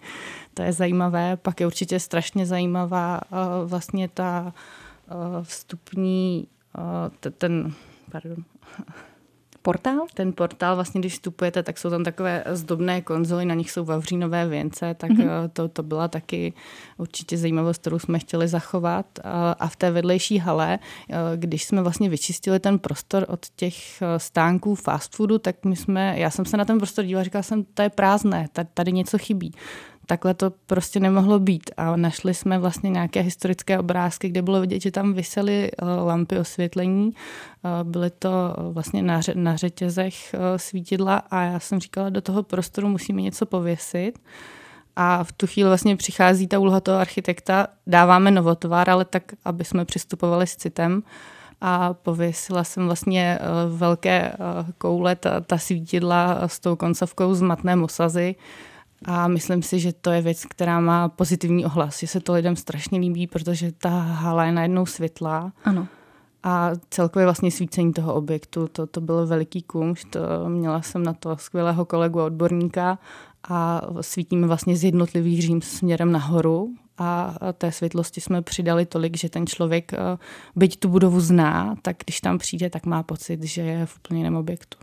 To 0.54 0.62
je 0.62 0.72
zajímavé. 0.72 1.36
Pak 1.36 1.60
je 1.60 1.66
určitě 1.66 2.00
strašně 2.00 2.46
zajímavá 2.46 3.20
vlastně 3.64 4.08
ta 4.08 4.52
vstupní, 5.42 6.48
ten, 7.38 7.72
pardon, 8.12 8.44
portál? 9.66 10.06
Ten 10.14 10.32
portál, 10.32 10.74
vlastně 10.74 11.00
když 11.00 11.12
vstupujete, 11.12 11.62
tak 11.62 11.78
jsou 11.78 11.90
tam 11.90 12.04
takové 12.04 12.44
zdobné 12.50 13.00
konzoly, 13.00 13.44
na 13.44 13.54
nich 13.54 13.70
jsou 13.70 13.84
vavřínové 13.84 14.46
věnce, 14.48 14.94
tak 14.94 15.10
mm-hmm. 15.10 15.48
to, 15.52 15.68
to 15.68 15.82
byla 15.82 16.08
taky 16.08 16.52
určitě 16.98 17.36
zajímavost, 17.36 17.80
kterou 17.80 17.98
jsme 17.98 18.18
chtěli 18.18 18.48
zachovat. 18.48 19.06
A 19.58 19.68
v 19.68 19.76
té 19.76 19.90
vedlejší 19.90 20.38
hale, 20.38 20.78
eh, 20.78 21.16
když 21.36 21.64
jsme 21.64 21.82
vlastně 21.82 22.08
vyčistili 22.08 22.60
ten 22.60 22.78
prostor 22.78 23.26
od 23.28 23.46
těch 23.56 24.02
eh, 24.02 24.18
stánků 24.18 24.74
fast 24.74 25.16
foodu, 25.16 25.38
tak 25.38 25.64
my 25.64 25.76
jsme, 25.76 26.14
já 26.18 26.30
jsem 26.30 26.44
se 26.44 26.56
na 26.56 26.64
ten 26.64 26.78
prostor 26.78 27.04
dívala, 27.04 27.24
říkala 27.24 27.42
jsem, 27.42 27.64
to 27.64 27.82
je 27.82 27.90
prázdné, 27.90 28.48
tady 28.74 28.92
něco 28.92 29.18
chybí 29.18 29.52
takhle 30.06 30.34
to 30.34 30.52
prostě 30.66 31.00
nemohlo 31.00 31.38
být. 31.38 31.70
A 31.76 31.96
našli 31.96 32.34
jsme 32.34 32.58
vlastně 32.58 32.90
nějaké 32.90 33.20
historické 33.20 33.78
obrázky, 33.78 34.28
kde 34.28 34.42
bylo 34.42 34.60
vidět, 34.60 34.82
že 34.82 34.90
tam 34.90 35.12
visely 35.12 35.70
eh, 35.70 35.84
lampy 35.84 36.38
osvětlení. 36.38 37.10
Eh, 37.14 37.84
byly 37.84 38.10
to 38.10 38.28
eh, 38.28 38.72
vlastně 38.72 39.02
na, 39.02 39.20
na 39.34 39.56
řetězech 39.56 40.34
svítidla 40.56 41.16
a 41.30 41.42
já 41.42 41.60
jsem 41.60 41.80
říkala, 41.80 42.10
do 42.10 42.20
toho 42.20 42.42
prostoru 42.42 42.88
musíme 42.88 43.22
něco 43.22 43.46
pověsit. 43.46 44.18
A 44.96 45.24
v 45.24 45.32
tu 45.32 45.46
chvíli 45.46 45.68
vlastně 45.68 45.96
přichází 45.96 46.46
ta 46.46 46.58
úloha 46.58 46.80
toho 46.80 46.98
architekta, 46.98 47.66
dáváme 47.86 48.30
novotvár, 48.30 48.90
ale 48.90 49.04
tak, 49.04 49.22
aby 49.44 49.64
jsme 49.64 49.84
přistupovali 49.84 50.46
s 50.46 50.56
citem 50.56 51.02
a 51.60 51.94
pověsila 51.94 52.64
jsem 52.64 52.86
vlastně 52.86 53.38
velké 53.68 54.32
koule, 54.78 55.16
ta, 55.16 55.40
ta 55.40 55.58
svítidla 55.58 56.48
s 56.48 56.60
tou 56.60 56.76
koncovkou 56.76 57.34
z 57.34 57.42
matné 57.42 57.76
mosazy, 57.76 58.34
a 59.06 59.28
myslím 59.28 59.62
si, 59.62 59.80
že 59.80 59.92
to 59.92 60.10
je 60.10 60.22
věc, 60.22 60.44
která 60.44 60.80
má 60.80 61.08
pozitivní 61.08 61.64
ohlas, 61.64 61.98
že 61.98 62.06
se 62.06 62.20
to 62.20 62.32
lidem 62.32 62.56
strašně 62.56 62.98
líbí, 62.98 63.26
protože 63.26 63.72
ta 63.72 63.88
hala 63.90 64.44
je 64.44 64.52
najednou 64.52 64.86
světlá. 64.86 65.52
Ano. 65.64 65.86
A 66.42 66.70
celkově 66.90 67.26
vlastně 67.26 67.50
svícení 67.50 67.92
toho 67.92 68.14
objektu, 68.14 68.68
to, 68.68 68.86
to 68.86 69.00
byl 69.00 69.26
veliký 69.26 69.62
kumšt. 69.62 70.16
Měla 70.48 70.82
jsem 70.82 71.02
na 71.02 71.12
to 71.12 71.36
skvělého 71.36 71.84
kolegu 71.84 72.20
a 72.20 72.24
odborníka 72.24 72.98
a 73.48 73.82
svítíme 74.00 74.46
vlastně 74.46 74.76
z 74.76 74.84
jednotlivých 74.84 75.42
řím 75.42 75.62
směrem 75.62 76.12
nahoru 76.12 76.68
a 76.98 77.34
té 77.58 77.72
světlosti 77.72 78.20
jsme 78.20 78.42
přidali 78.42 78.86
tolik, 78.86 79.16
že 79.16 79.28
ten 79.28 79.46
člověk, 79.46 79.92
byť 80.56 80.78
tu 80.78 80.88
budovu 80.88 81.20
zná, 81.20 81.76
tak 81.82 81.96
když 82.04 82.20
tam 82.20 82.38
přijde, 82.38 82.70
tak 82.70 82.86
má 82.86 83.02
pocit, 83.02 83.42
že 83.42 83.62
je 83.62 83.86
v 83.86 83.96
úplně 83.96 84.20
jiném 84.20 84.36
objektu. 84.36 84.78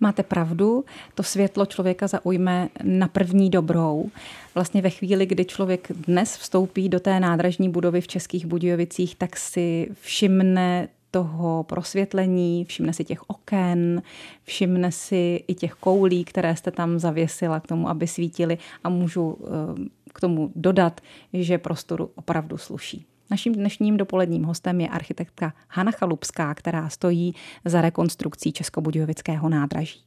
Máte 0.00 0.22
pravdu, 0.22 0.84
to 1.14 1.22
světlo 1.22 1.66
člověka 1.66 2.06
zaujme 2.06 2.68
na 2.82 3.08
první 3.08 3.50
dobrou. 3.50 4.10
Vlastně 4.54 4.82
ve 4.82 4.90
chvíli, 4.90 5.26
kdy 5.26 5.44
člověk 5.44 5.88
dnes 5.92 6.36
vstoupí 6.36 6.88
do 6.88 7.00
té 7.00 7.20
nádražní 7.20 7.68
budovy 7.68 8.00
v 8.00 8.08
Českých 8.08 8.46
Budějovicích, 8.46 9.16
tak 9.16 9.36
si 9.36 9.88
všimne 10.00 10.88
toho 11.10 11.62
prosvětlení, 11.62 12.64
všimne 12.64 12.92
si 12.92 13.04
těch 13.04 13.30
oken, 13.30 14.02
všimne 14.42 14.92
si 14.92 15.44
i 15.48 15.54
těch 15.54 15.72
koulí, 15.72 16.24
které 16.24 16.56
jste 16.56 16.70
tam 16.70 16.98
zavěsila 16.98 17.60
k 17.60 17.66
tomu, 17.66 17.88
aby 17.88 18.06
svítili 18.06 18.58
a 18.84 18.88
můžu 18.88 19.38
eh, 19.40 19.88
k 20.12 20.20
tomu 20.20 20.52
dodat, 20.54 21.00
že 21.32 21.58
prostoru 21.58 22.10
opravdu 22.14 22.58
sluší. 22.58 23.06
Naším 23.34 23.52
dnešním 23.52 23.96
dopoledním 23.96 24.44
hostem 24.44 24.80
je 24.80 24.88
architektka 24.88 25.52
Hana 25.68 25.92
Chalupská, 25.92 26.54
která 26.54 26.88
stojí 26.88 27.34
za 27.64 27.80
rekonstrukcí 27.80 28.52
Českobudějovického 28.52 29.48
nádraží. 29.48 30.00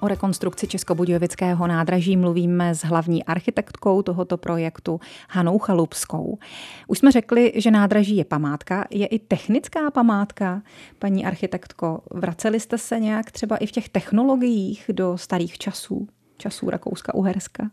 O 0.00 0.08
rekonstrukci 0.08 0.66
Českobudějovického 0.66 1.66
nádraží 1.66 2.16
mluvíme 2.16 2.74
s 2.74 2.84
hlavní 2.84 3.24
architektkou 3.24 4.02
tohoto 4.02 4.36
projektu 4.36 5.00
Hanou 5.30 5.58
Chalupskou. 5.58 6.38
Už 6.86 6.98
jsme 6.98 7.12
řekli, 7.12 7.52
že 7.56 7.70
nádraží 7.70 8.16
je 8.16 8.24
památka, 8.24 8.84
je 8.90 9.06
i 9.06 9.18
technická 9.18 9.90
památka. 9.90 10.62
Paní 10.98 11.26
architektko, 11.26 12.02
vraceli 12.10 12.60
jste 12.60 12.78
se 12.78 13.00
nějak 13.00 13.30
třeba 13.30 13.56
i 13.56 13.66
v 13.66 13.72
těch 13.72 13.88
technologiích 13.88 14.90
do 14.92 15.18
starých 15.18 15.58
časů, 15.58 16.08
časů 16.38 16.70
Rakouska-Uherska? 16.70 17.70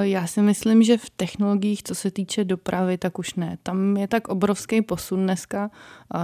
Já 0.00 0.26
si 0.26 0.42
myslím, 0.42 0.82
že 0.82 0.98
v 0.98 1.10
technologiích, 1.10 1.82
co 1.82 1.94
se 1.94 2.10
týče 2.10 2.44
dopravy, 2.44 2.98
tak 2.98 3.18
už 3.18 3.34
ne. 3.34 3.58
Tam 3.62 3.96
je 3.96 4.08
tak 4.08 4.28
obrovský 4.28 4.82
posun 4.82 5.22
dneska. 5.22 5.70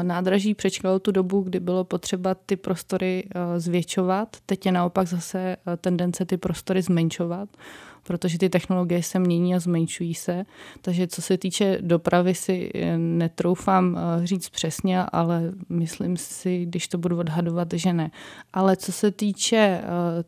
Nádraží 0.02 0.55
přečkalo 0.55 0.99
tu 0.99 1.12
dobu, 1.12 1.40
kdy 1.40 1.61
bylo 1.61 1.85
potřeba 1.85 2.35
ty 2.35 2.57
prostory 2.57 3.28
zvětšovat. 3.57 4.37
Teď 4.47 4.67
je 4.67 4.73
naopak 4.73 5.09
zase 5.09 5.57
tendence 5.81 6.25
ty 6.25 6.37
prostory 6.37 6.83
zmenšovat 6.83 7.49
protože 8.09 8.38
ty 8.38 8.49
technologie 8.49 9.03
se 9.03 9.19
mění 9.19 9.55
a 9.55 9.59
zmenšují 9.59 10.15
se. 10.15 10.45
Takže 10.83 11.07
co 11.07 11.23
se 11.23 11.38
týče 11.38 11.79
dopravy 11.81 12.35
si 12.35 12.71
eh, 12.75 12.99
netroufám 12.99 13.99
eh, 13.99 14.27
říct 14.27 14.49
přesně, 14.49 15.03
ale 15.03 15.53
myslím 15.69 16.17
si, 16.17 16.65
když 16.65 16.88
to 16.88 16.99
budu 16.99 17.19
odhadovat, 17.19 17.69
že 17.73 17.93
ne. 17.93 18.11
Ale 18.53 18.77
co 18.77 18.93
se 18.93 19.11
týče 19.11 19.57
eh, 19.57 19.85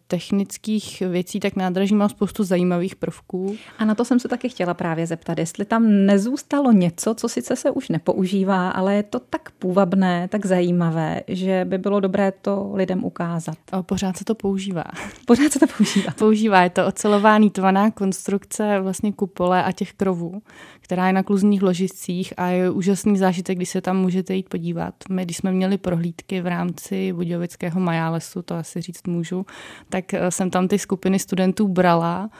technických 0.07 1.01
věcí, 1.01 1.41
tak 1.41 1.57
nádraží 1.57 1.95
má 1.95 2.09
spoustu 2.09 2.45
zajímavých 2.45 2.97
prvků. 2.97 3.57
A 3.79 3.85
na 3.85 3.95
to 3.95 4.05
jsem 4.05 4.21
se 4.21 4.29
taky 4.29 4.49
chtěla 4.49 4.75
právě 4.75 5.07
zeptat, 5.07 5.39
jestli 5.39 5.65
tam 5.65 6.07
nezůstalo 6.07 6.73
něco, 6.73 7.15
co 7.15 7.29
sice 7.29 7.57
se 7.57 7.71
už 7.71 7.89
nepoužívá, 7.89 8.71
ale 8.71 8.95
je 8.95 9.03
to 9.03 9.21
tak 9.21 9.51
půvabné, 9.51 10.29
tak 10.29 10.47
zajímavé, 10.47 11.21
že 11.29 11.65
by 11.69 11.79
bylo 11.79 12.01
dobré 12.01 12.33
to 12.33 12.71
lidem 12.75 13.05
ukázat. 13.05 13.59
Pořád 13.83 14.17
se 14.17 14.25
to 14.25 14.35
používá. 14.35 14.85
Pořád 15.27 15.53
se 15.53 15.59
to 15.59 15.67
používá. 15.77 16.13
používá, 16.19 16.63
je 16.63 16.71
to 16.71 16.87
ocelování 16.87 17.51
tvar 17.51 17.70
komplikovaná 17.71 17.91
konstrukce 17.91 18.81
vlastně 18.81 19.13
kupole 19.13 19.65
a 19.65 19.73
těch 19.73 19.93
krovů, 19.93 20.43
která 20.81 21.07
je 21.07 21.13
na 21.13 21.23
kluzních 21.23 21.63
ložicích 21.63 22.33
a 22.37 22.47
je 22.47 22.71
úžasný 22.71 23.19
zážitek, 23.19 23.57
když 23.57 23.69
se 23.69 23.81
tam 23.81 23.97
můžete 23.97 24.35
jít 24.35 24.49
podívat. 24.49 24.95
My, 25.11 25.25
když 25.25 25.37
jsme 25.37 25.53
měli 25.53 25.79
prohlídky 25.79 26.41
v 26.41 26.47
rámci 26.47 27.13
Budějovického 27.13 27.81
majálesu, 27.81 28.43
to 28.43 28.55
asi 28.55 28.81
říct 28.81 29.07
můžu, 29.07 29.47
tak 29.89 30.15
eh, 30.15 30.31
jsem 30.31 30.51
tam 30.51 30.69
ty 30.69 30.79
skupiny 30.79 31.19
studentů 31.19 31.69
brala 31.69 32.31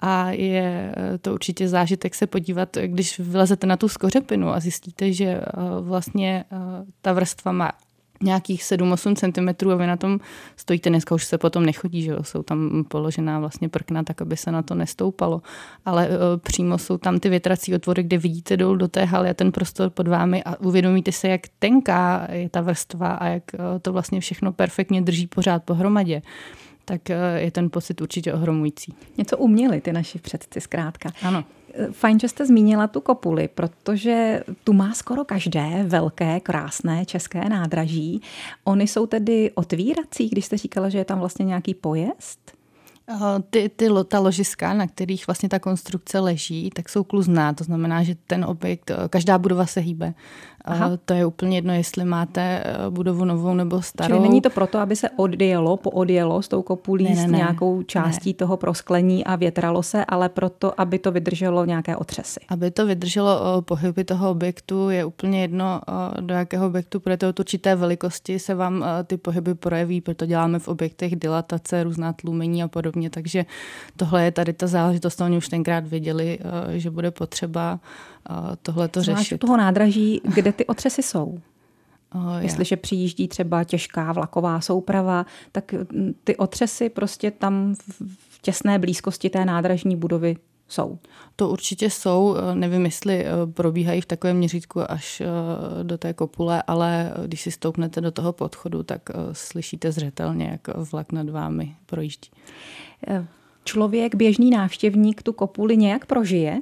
a 0.00 0.30
je 0.30 0.94
eh, 0.96 1.18
to 1.18 1.34
určitě 1.34 1.68
zážitek 1.68 2.14
se 2.14 2.26
podívat, 2.26 2.76
když 2.86 3.18
vylezete 3.18 3.66
na 3.66 3.76
tu 3.76 3.88
skořepinu 3.88 4.48
a 4.48 4.60
zjistíte, 4.60 5.12
že 5.12 5.24
eh, 5.24 5.42
vlastně 5.80 6.44
ta 7.02 7.12
vrstva 7.12 7.52
má 7.52 7.72
nějakých 8.22 8.62
7-8 8.62 9.14
cm 9.14 9.70
a 9.70 9.74
vy 9.74 9.86
na 9.86 9.96
tom 9.96 10.20
stojíte. 10.56 10.90
Dneska 10.90 11.14
už 11.14 11.24
se 11.24 11.38
potom 11.38 11.66
nechodí, 11.66 12.02
že 12.02 12.10
jo? 12.10 12.22
jsou 12.22 12.42
tam 12.42 12.84
položená 12.88 13.40
vlastně 13.40 13.68
prkna, 13.68 14.02
tak 14.02 14.22
aby 14.22 14.36
se 14.36 14.52
na 14.52 14.62
to 14.62 14.74
nestoupalo. 14.74 15.42
Ale 15.84 16.08
uh, 16.08 16.14
přímo 16.42 16.78
jsou 16.78 16.98
tam 16.98 17.20
ty 17.20 17.28
větrací 17.28 17.74
otvory, 17.74 18.02
kde 18.02 18.18
vidíte 18.18 18.56
dolů 18.56 18.76
do 18.76 18.88
té 18.88 19.04
haly 19.04 19.30
a 19.30 19.34
ten 19.34 19.52
prostor 19.52 19.90
pod 19.90 20.08
vámi 20.08 20.44
a 20.44 20.60
uvědomíte 20.60 21.12
se, 21.12 21.28
jak 21.28 21.40
tenká 21.58 22.28
je 22.32 22.48
ta 22.48 22.60
vrstva 22.60 23.08
a 23.08 23.26
jak 23.26 23.42
uh, 23.54 23.60
to 23.82 23.92
vlastně 23.92 24.20
všechno 24.20 24.52
perfektně 24.52 25.02
drží 25.02 25.26
pořád 25.26 25.64
pohromadě 25.64 26.22
tak 26.84 27.00
uh, 27.10 27.36
je 27.36 27.50
ten 27.50 27.70
pocit 27.70 28.00
určitě 28.00 28.32
ohromující. 28.32 28.94
Něco 29.18 29.38
uměli 29.38 29.80
ty 29.80 29.92
naši 29.92 30.18
předci 30.18 30.60
zkrátka. 30.60 31.12
Ano. 31.22 31.44
Fajn, 31.92 32.20
že 32.20 32.28
jste 32.28 32.46
zmínila 32.46 32.86
tu 32.86 33.00
kopuli, 33.00 33.48
protože 33.48 34.42
tu 34.64 34.72
má 34.72 34.92
skoro 34.92 35.24
každé 35.24 35.84
velké, 35.86 36.40
krásné 36.40 37.04
české 37.04 37.48
nádraží. 37.48 38.22
Ony 38.64 38.86
jsou 38.86 39.06
tedy 39.06 39.50
otvírací, 39.54 40.28
když 40.28 40.44
jste 40.44 40.56
říkala, 40.56 40.88
že 40.88 40.98
je 40.98 41.04
tam 41.04 41.18
vlastně 41.18 41.44
nějaký 41.44 41.74
pojezd? 41.74 42.58
Ty, 43.50 43.70
ty 43.76 43.88
ta 44.08 44.20
ložiska, 44.20 44.74
na 44.74 44.86
kterých 44.86 45.26
vlastně 45.26 45.48
ta 45.48 45.58
konstrukce 45.58 46.18
leží, 46.18 46.70
tak 46.70 46.88
jsou 46.88 47.04
kluzná. 47.04 47.52
To 47.52 47.64
znamená, 47.64 48.02
že 48.02 48.16
ten 48.26 48.44
objekt, 48.44 48.90
každá 49.10 49.38
budova 49.38 49.66
se 49.66 49.80
hýbe. 49.80 50.14
Aha. 50.64 50.90
To 51.04 51.14
je 51.14 51.26
úplně 51.26 51.56
jedno, 51.56 51.72
jestli 51.72 52.04
máte 52.04 52.62
eh, 52.64 52.90
budovu 52.90 53.24
novou 53.24 53.54
nebo 53.54 53.82
starou. 53.82 54.08
Čili 54.08 54.28
není 54.28 54.40
to 54.40 54.50
proto, 54.50 54.78
aby 54.78 54.96
se 54.96 55.10
odjelo, 55.10 55.76
poodjelo 55.76 56.42
s 56.42 56.48
tou 56.48 56.62
kopulí 56.62 57.04
ne, 57.04 57.10
ne, 57.10 57.22
ne. 57.22 57.28
s 57.28 57.30
nějakou 57.30 57.82
částí 57.82 58.30
ne. 58.30 58.34
toho 58.34 58.56
prosklení 58.56 59.24
a 59.24 59.36
větralo 59.36 59.82
se, 59.82 60.04
ale 60.04 60.28
proto, 60.28 60.80
aby 60.80 60.98
to 60.98 61.12
vydrželo 61.12 61.64
nějaké 61.64 61.96
otřesy. 61.96 62.40
Aby 62.48 62.70
to 62.70 62.86
vydrželo 62.86 63.58
eh, 63.58 63.62
pohyby 63.62 64.04
toho 64.04 64.30
objektu, 64.30 64.90
je 64.90 65.04
úplně 65.04 65.40
jedno, 65.40 65.80
eh, 65.88 66.20
do 66.20 66.34
jakého 66.34 66.66
objektu 66.66 67.00
půjdete 67.00 67.26
od 67.26 67.40
určité 67.40 67.76
velikosti, 67.76 68.38
se 68.38 68.54
vám 68.54 68.84
ty 69.04 69.16
pohyby 69.16 69.54
projeví, 69.54 70.00
proto 70.00 70.26
děláme 70.26 70.58
v 70.58 70.68
objektech 70.68 71.16
dilatace, 71.16 71.84
různá 71.84 72.12
tlumení 72.12 72.62
a 72.62 72.68
podobně, 72.68 73.10
takže 73.10 73.46
tohle 73.96 74.24
je 74.24 74.32
tady 74.32 74.52
ta 74.52 74.66
záležitost, 74.66 75.20
oni 75.20 75.36
už 75.36 75.48
tenkrát 75.48 75.86
věděli, 75.86 76.38
že 76.76 76.90
bude 76.90 77.10
potřeba 77.10 77.80
tohle 78.62 78.88
to 78.88 79.02
řešit. 79.02 79.38
toho 79.38 79.56
nádraží, 79.56 80.20
kde 80.34 80.52
ty 80.52 80.66
otřesy 80.66 81.02
jsou? 81.02 81.38
Oh, 82.14 82.36
Jestliže 82.38 82.76
přijíždí 82.76 83.28
třeba 83.28 83.64
těžká 83.64 84.12
vlaková 84.12 84.60
souprava, 84.60 85.26
tak 85.52 85.72
mm, 85.72 86.14
ty 86.24 86.36
otřesy 86.36 86.88
prostě 86.88 87.30
tam 87.30 87.74
v 88.30 88.42
těsné 88.42 88.78
blízkosti 88.78 89.30
té 89.30 89.44
nádražní 89.44 89.96
budovy 89.96 90.36
jsou. 90.68 90.98
To 91.36 91.48
určitě 91.48 91.90
jsou. 91.90 92.36
Nevím, 92.54 92.84
jestli 92.84 93.24
eh, 93.24 93.30
probíhají 93.46 94.00
v 94.00 94.06
takovém 94.06 94.36
měřítku 94.36 94.90
až 94.90 95.20
eh, 95.20 95.26
do 95.84 95.98
té 95.98 96.12
kopule, 96.12 96.62
ale 96.66 97.12
když 97.26 97.40
si 97.40 97.50
stoupnete 97.50 98.00
do 98.00 98.10
toho 98.10 98.32
podchodu, 98.32 98.82
tak 98.82 99.02
slyšíte 99.32 99.92
zřetelně, 99.92 100.48
jak 100.50 100.76
vlak 100.92 101.12
nad 101.12 101.28
vámi 101.28 101.76
projíždí. 101.86 102.30
Člověk, 103.64 104.14
běžný 104.14 104.50
návštěvník, 104.50 105.22
tu 105.22 105.32
kopuli 105.32 105.76
nějak 105.76 106.06
prožije? 106.06 106.60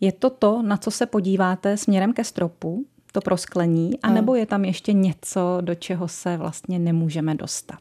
Je 0.00 0.12
to 0.12 0.30
to, 0.30 0.62
na 0.62 0.76
co 0.76 0.90
se 0.90 1.06
podíváte 1.06 1.76
směrem 1.76 2.12
ke 2.12 2.24
stropu, 2.24 2.86
to 3.12 3.20
prosklení, 3.20 4.00
anebo 4.02 4.34
je 4.34 4.46
tam 4.46 4.64
ještě 4.64 4.92
něco, 4.92 5.58
do 5.60 5.74
čeho 5.74 6.08
se 6.08 6.36
vlastně 6.36 6.78
nemůžeme 6.78 7.34
dostat? 7.34 7.78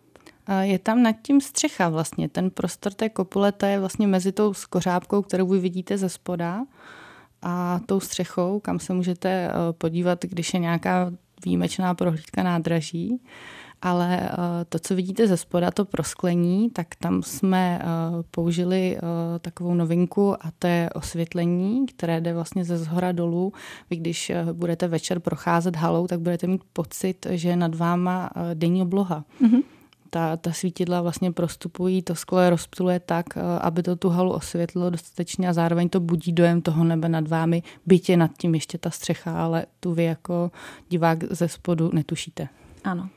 Je 0.62 0.80
tam 0.80 1.04
nad 1.04 1.16
tím 1.22 1.42
střecha 1.42 1.90
vlastně. 1.90 2.30
Ten 2.30 2.50
prostor 2.50 2.94
té 2.94 3.10
kopule, 3.10 3.52
to 3.52 3.66
je 3.66 3.80
vlastně 3.80 4.08
mezi 4.08 4.32
tou 4.32 4.54
skořápkou, 4.54 5.22
kterou 5.22 5.48
vy 5.48 5.60
vidíte 5.60 5.98
ze 5.98 6.10
spoda 6.10 6.66
a 7.42 7.80
tou 7.86 8.00
střechou, 8.00 8.60
kam 8.60 8.80
se 8.80 8.94
můžete 8.94 9.30
eh, 9.30 9.52
podívat, 9.72 10.26
když 10.26 10.54
je 10.54 10.60
nějaká 10.60 11.12
výjimečná 11.46 11.94
prohlídka 11.94 12.44
nádraží 12.44 13.22
ale 13.82 14.20
eh, 14.22 14.66
to, 14.70 14.80
co 14.80 14.96
vidíte 14.96 15.28
ze 15.28 15.38
spoda, 15.38 15.72
to 15.72 15.86
prosklení, 15.86 16.70
tak 16.70 16.88
tam 16.96 17.24
jsme 17.24 17.80
eh, 17.82 17.86
použili 18.32 18.98
eh, 18.98 19.02
takovou 19.40 19.74
novinku 19.74 20.34
a 20.34 20.52
to 20.60 20.68
je 20.68 20.90
osvětlení, 20.96 21.86
které 21.86 22.22
jde 22.22 22.34
vlastně 22.34 22.66
ze 22.66 22.78
zhora 22.78 23.12
dolů. 23.12 23.54
Vy 23.90 23.96
když 23.96 24.32
budete 24.54 24.88
večer 24.88 25.20
procházet 25.20 25.76
halou, 25.76 26.08
tak 26.08 26.20
budete 26.20 26.48
mít 26.48 26.62
pocit, 26.74 27.28
že 27.30 27.50
je 27.50 27.56
nad 27.56 27.76
váma 27.76 28.30
denní 28.54 28.82
obloha. 28.82 29.26
Mm-hmm 29.42 29.64
ta, 30.16 30.38
ta 30.38 30.52
svítidla 30.52 31.02
vlastně 31.02 31.32
prostupují, 31.32 32.02
to 32.02 32.16
sklo 32.16 32.40
je 32.40 32.50
rozptuluje 32.50 33.00
tak, 33.00 33.26
aby 33.62 33.84
to 33.84 33.96
tu 33.96 34.10
halu 34.10 34.32
osvětlilo 34.32 34.90
dostatečně 34.90 35.50
a 35.50 35.54
zároveň 35.54 35.90
to 35.90 36.00
budí 36.00 36.34
dojem 36.34 36.62
toho 36.62 36.84
nebe 36.84 37.10
nad 37.10 37.28
vámi, 37.28 37.64
bytě 37.86 38.18
nad 38.18 38.32
tím 38.38 38.56
ještě 38.56 38.78
ta 38.78 38.90
střecha, 38.90 39.44
ale 39.44 39.66
tu 39.80 39.94
vy 39.94 40.04
jako 40.04 40.52
divák 40.90 41.24
ze 41.24 41.48
spodu 41.48 41.90
netušíte. 41.94 42.48
Ano. 42.84 43.10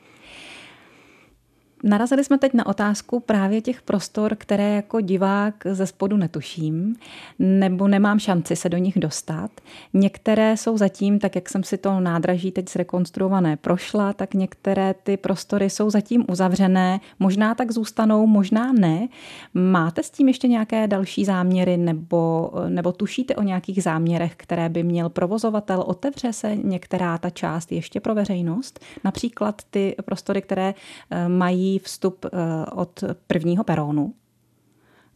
Narazili 1.83 2.23
jsme 2.23 2.37
teď 2.37 2.53
na 2.53 2.65
otázku 2.65 3.19
právě 3.19 3.61
těch 3.61 3.81
prostor, 3.81 4.35
které 4.35 4.75
jako 4.75 5.01
divák 5.01 5.55
ze 5.71 5.87
spodu 5.87 6.17
netuším, 6.17 6.95
nebo 7.39 7.87
nemám 7.87 8.19
šanci 8.19 8.55
se 8.55 8.69
do 8.69 8.77
nich 8.77 8.99
dostat. 8.99 9.51
Některé 9.93 10.57
jsou 10.57 10.77
zatím, 10.77 11.19
tak 11.19 11.35
jak 11.35 11.49
jsem 11.49 11.63
si 11.63 11.77
to 11.77 11.99
nádraží 11.99 12.51
teď 12.51 12.69
zrekonstruované 12.69 13.57
prošla, 13.57 14.13
tak 14.13 14.33
některé 14.33 14.95
ty 15.03 15.17
prostory 15.17 15.69
jsou 15.69 15.89
zatím 15.89 16.25
uzavřené, 16.29 16.99
možná 17.19 17.55
tak 17.55 17.71
zůstanou, 17.71 18.27
možná 18.27 18.73
ne. 18.73 19.07
Máte 19.53 20.03
s 20.03 20.09
tím 20.09 20.27
ještě 20.27 20.47
nějaké 20.47 20.87
další 20.87 21.25
záměry, 21.25 21.77
nebo, 21.77 22.51
nebo 22.67 22.91
tušíte 22.91 23.35
o 23.35 23.43
nějakých 23.43 23.83
záměrech, 23.83 24.33
které 24.37 24.69
by 24.69 24.83
měl 24.83 25.09
provozovatel? 25.09 25.83
Otevře 25.87 26.33
se 26.33 26.55
některá 26.55 27.17
ta 27.17 27.29
část 27.29 27.71
ještě 27.71 27.99
pro 27.99 28.15
veřejnost? 28.15 28.79
Například 29.03 29.61
ty 29.69 29.95
prostory, 30.05 30.41
které 30.41 30.73
eh, 31.11 31.29
mají 31.69 31.79
vstup 31.79 32.25
eh, 32.25 32.29
od 32.71 33.03
prvního 33.27 33.63
perónu? 33.63 34.13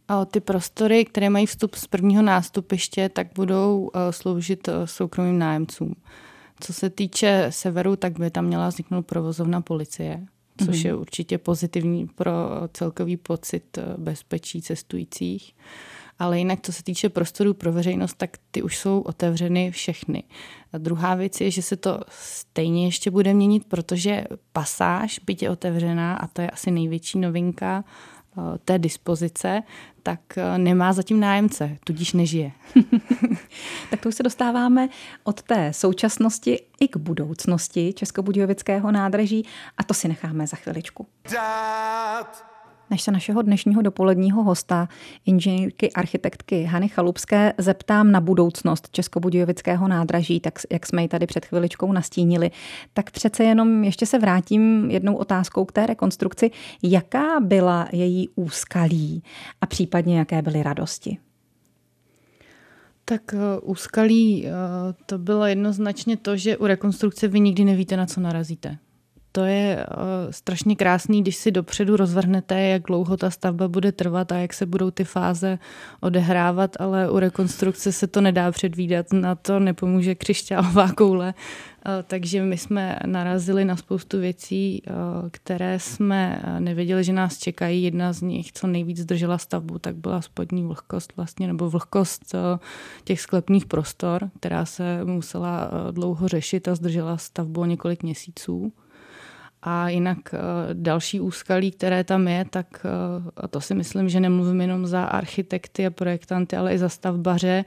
A 0.08 0.24
ty 0.24 0.40
prostory, 0.40 1.04
které 1.04 1.30
mají 1.30 1.46
vstup 1.46 1.74
z 1.74 1.86
prvního 1.86 2.22
nástupiště, 2.22 3.08
tak 3.08 3.26
budou 3.34 3.90
eh, 3.94 4.12
sloužit 4.12 4.68
eh, 4.68 4.86
soukromým 4.86 5.38
nájemcům. 5.38 5.94
Co 6.60 6.72
se 6.72 6.90
týče 6.90 7.46
severu, 7.50 7.96
tak 7.96 8.18
by 8.18 8.30
tam 8.30 8.44
měla 8.44 8.68
vzniknout 8.68 9.06
provozovna 9.06 9.60
policie, 9.60 10.26
což 10.64 10.76
mm-hmm. 10.76 10.86
je 10.86 10.94
určitě 10.94 11.38
pozitivní 11.38 12.06
pro 12.06 12.32
celkový 12.72 13.16
pocit 13.16 13.78
bezpečí 13.96 14.62
cestujících 14.62 15.54
ale 16.18 16.38
jinak, 16.38 16.58
co 16.62 16.72
se 16.72 16.82
týče 16.82 17.08
prostorů 17.08 17.54
pro 17.54 17.72
veřejnost, 17.72 18.14
tak 18.14 18.30
ty 18.50 18.62
už 18.62 18.78
jsou 18.78 19.00
otevřeny 19.00 19.70
všechny. 19.70 20.22
A 20.72 20.78
druhá 20.78 21.14
věc 21.14 21.40
je, 21.40 21.50
že 21.50 21.62
se 21.62 21.76
to 21.76 22.00
stejně 22.08 22.84
ještě 22.84 23.10
bude 23.10 23.34
měnit, 23.34 23.64
protože 23.64 24.24
pasáž, 24.52 25.18
byť 25.18 25.42
je 25.42 25.50
otevřená, 25.50 26.16
a 26.16 26.26
to 26.26 26.42
je 26.42 26.50
asi 26.50 26.70
největší 26.70 27.18
novinka 27.18 27.84
eh, 27.84 28.40
té 28.64 28.78
dispozice, 28.78 29.62
tak 30.02 30.20
eh, 30.38 30.58
nemá 30.58 30.92
zatím 30.92 31.20
nájemce, 31.20 31.78
tudíž 31.84 32.12
nežije. 32.12 32.52
tak 33.90 34.00
to 34.00 34.08
už 34.08 34.14
se 34.14 34.22
dostáváme 34.22 34.88
od 35.24 35.42
té 35.42 35.72
současnosti 35.72 36.62
i 36.80 36.88
k 36.88 36.96
budoucnosti 36.96 37.92
Českobudějovického 37.92 38.92
nádraží 38.92 39.46
a 39.76 39.84
to 39.84 39.94
si 39.94 40.08
necháme 40.08 40.46
za 40.46 40.56
chviličku. 40.56 41.06
Dad 41.32 42.53
než 42.90 43.02
se 43.02 43.10
našeho 43.10 43.42
dnešního 43.42 43.82
dopoledního 43.82 44.42
hosta, 44.42 44.88
inženýrky 45.26 45.92
architektky 45.92 46.62
Hany 46.62 46.88
Chalupské, 46.88 47.52
zeptám 47.58 48.12
na 48.12 48.20
budoucnost 48.20 48.88
Českobudějovického 48.90 49.88
nádraží, 49.88 50.40
tak 50.40 50.58
jak 50.72 50.86
jsme 50.86 51.02
ji 51.02 51.08
tady 51.08 51.26
před 51.26 51.44
chviličkou 51.44 51.92
nastínili, 51.92 52.50
tak 52.92 53.10
přece 53.10 53.44
jenom 53.44 53.84
ještě 53.84 54.06
se 54.06 54.18
vrátím 54.18 54.90
jednou 54.90 55.16
otázkou 55.16 55.64
k 55.64 55.72
té 55.72 55.86
rekonstrukci. 55.86 56.50
Jaká 56.82 57.40
byla 57.40 57.88
její 57.92 58.28
úskalí 58.34 59.22
a 59.60 59.66
případně 59.66 60.18
jaké 60.18 60.42
byly 60.42 60.62
radosti? 60.62 61.18
Tak 63.04 63.22
uh, 63.34 63.70
úskalí 63.70 64.44
uh, 64.44 64.50
to 65.06 65.18
bylo 65.18 65.46
jednoznačně 65.46 66.16
to, 66.16 66.36
že 66.36 66.56
u 66.56 66.66
rekonstrukce 66.66 67.28
vy 67.28 67.40
nikdy 67.40 67.64
nevíte, 67.64 67.96
na 67.96 68.06
co 68.06 68.20
narazíte 68.20 68.78
to 69.36 69.44
je 69.44 69.86
uh, 69.86 70.30
strašně 70.30 70.76
krásný, 70.76 71.22
když 71.22 71.36
si 71.36 71.50
dopředu 71.50 71.96
rozvrhnete, 71.96 72.60
jak 72.60 72.82
dlouho 72.82 73.16
ta 73.16 73.30
stavba 73.30 73.68
bude 73.68 73.92
trvat 73.92 74.32
a 74.32 74.36
jak 74.36 74.54
se 74.54 74.66
budou 74.66 74.90
ty 74.90 75.04
fáze 75.04 75.58
odehrávat, 76.00 76.76
ale 76.80 77.10
u 77.10 77.18
rekonstrukce 77.18 77.92
se 77.92 78.06
to 78.06 78.20
nedá 78.20 78.52
předvídat, 78.52 79.12
na 79.12 79.34
to 79.34 79.60
nepomůže 79.60 80.14
křišťálová 80.14 80.92
koule. 80.92 81.34
Uh, 81.34 81.92
takže 82.06 82.42
my 82.42 82.58
jsme 82.58 82.98
narazili 83.06 83.64
na 83.64 83.76
spoustu 83.76 84.18
věcí, 84.20 84.82
uh, 84.86 84.94
které 85.30 85.78
jsme 85.78 86.42
nevěděli, 86.58 87.04
že 87.04 87.12
nás 87.12 87.38
čekají. 87.38 87.82
Jedna 87.82 88.12
z 88.12 88.22
nich, 88.22 88.52
co 88.52 88.66
nejvíc 88.66 88.98
zdržela 88.98 89.38
stavbu, 89.38 89.78
tak 89.78 89.96
byla 89.96 90.22
spodní 90.22 90.62
vlhkost 90.62 91.12
vlastně, 91.16 91.46
nebo 91.46 91.70
vlhkost 91.70 92.34
těch 93.04 93.20
sklepních 93.20 93.66
prostor, 93.66 94.30
která 94.38 94.64
se 94.64 95.04
musela 95.04 95.70
dlouho 95.90 96.28
řešit 96.28 96.68
a 96.68 96.74
zdržela 96.74 97.16
stavbu 97.16 97.60
o 97.60 97.64
několik 97.64 98.02
měsíců. 98.02 98.72
A 99.66 99.88
jinak 99.88 100.18
eh, 100.34 100.38
další 100.72 101.20
úskalí, 101.20 101.70
které 101.70 102.04
tam 102.04 102.28
je, 102.28 102.44
tak 102.50 102.66
eh, 102.84 103.30
a 103.36 103.48
to 103.48 103.60
si 103.60 103.74
myslím, 103.74 104.08
že 104.08 104.20
nemluvím 104.20 104.60
jenom 104.60 104.86
za 104.86 105.04
architekty 105.04 105.86
a 105.86 105.90
projektanty, 105.90 106.56
ale 106.56 106.74
i 106.74 106.78
za 106.78 106.88
stavbaře, 106.88 107.64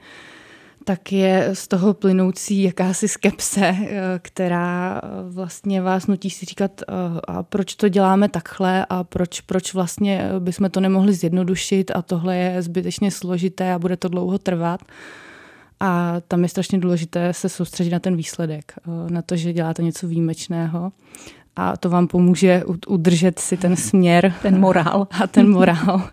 tak 0.84 1.12
je 1.12 1.50
z 1.52 1.68
toho 1.68 1.94
plynoucí 1.94 2.62
jakási 2.62 3.08
skepse, 3.08 3.76
eh, 3.80 4.00
která 4.22 5.00
vlastně 5.28 5.82
vás 5.82 6.06
nutí 6.06 6.30
si 6.30 6.46
říkat, 6.46 6.82
a 7.28 7.42
proč 7.42 7.74
to 7.74 7.88
děláme 7.88 8.28
takhle 8.28 8.86
a 8.88 9.04
proč, 9.04 9.40
proč 9.40 9.74
vlastně 9.74 10.30
bychom 10.38 10.70
to 10.70 10.80
nemohli 10.80 11.12
zjednodušit 11.12 11.90
a 11.94 12.02
tohle 12.02 12.36
je 12.36 12.62
zbytečně 12.62 13.10
složité 13.10 13.72
a 13.72 13.78
bude 13.78 13.96
to 13.96 14.08
dlouho 14.08 14.38
trvat. 14.38 14.80
A 15.80 16.16
tam 16.28 16.42
je 16.42 16.48
strašně 16.48 16.78
důležité 16.78 17.32
se 17.32 17.48
soustředit 17.48 17.90
na 17.90 17.98
ten 17.98 18.16
výsledek, 18.16 18.72
na 19.10 19.22
to, 19.22 19.36
že 19.36 19.52
děláte 19.52 19.82
něco 19.82 20.08
výjimečného 20.08 20.92
a 21.58 21.76
to 21.76 21.90
vám 21.90 22.06
pomůže 22.06 22.62
udržet 22.88 23.38
si 23.38 23.56
ten 23.56 23.76
směr. 23.76 24.34
Ten 24.42 24.60
morál. 24.60 25.08
A 25.22 25.26
ten 25.26 25.50
morál. 25.50 26.02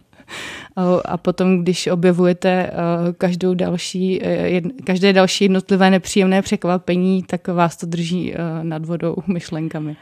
A 1.05 1.17
potom, 1.17 1.62
když 1.62 1.88
objevujete 1.88 2.71
každou 3.17 3.53
další, 3.53 4.23
eh, 4.23 4.62
každé 4.84 5.13
další 5.13 5.43
jednotlivé 5.43 5.89
nepříjemné 5.89 6.41
překvapení, 6.41 7.23
tak 7.23 7.47
vás 7.47 7.77
to 7.77 7.86
drží 7.86 8.34
eh, 8.34 8.38
nad 8.63 8.86
vodou 8.86 9.15
myšlenkami. 9.27 9.95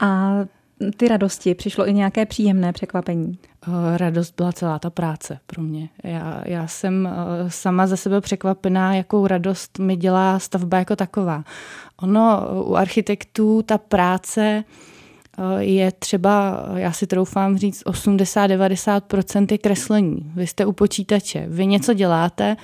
A 0.00 0.30
ty 0.96 1.08
radosti 1.08 1.54
přišlo 1.54 1.88
i 1.88 1.92
nějaké 1.92 2.26
příjemné 2.26 2.72
překvapení? 2.72 3.38
Eh, 3.68 3.98
radost 3.98 4.34
byla 4.36 4.52
celá 4.52 4.78
ta 4.78 4.90
práce 4.90 5.38
pro 5.46 5.62
mě. 5.62 5.88
Já, 6.04 6.42
já 6.46 6.66
jsem 6.66 7.06
eh, 7.06 7.50
sama 7.50 7.86
ze 7.86 7.96
sebe 7.96 8.20
překvapená, 8.20 8.94
jakou 8.94 9.26
radost 9.26 9.78
mi 9.78 9.96
dělá 9.96 10.38
stavba 10.38 10.78
jako 10.78 10.96
taková. 10.96 11.44
Ono 12.02 12.48
u 12.64 12.74
architektů 12.74 13.62
ta 13.62 13.78
práce 13.78 14.64
je 15.58 15.92
třeba, 15.92 16.64
já 16.74 16.92
si 16.92 17.06
troufám 17.06 17.58
říct, 17.58 17.84
80-90% 17.86 19.46
je 19.50 19.58
kreslení. 19.58 20.32
Vy 20.34 20.46
jste 20.46 20.66
u 20.66 20.72
počítače, 20.72 21.46
vy 21.48 21.66
něco 21.66 21.94
děláte, 21.94 22.56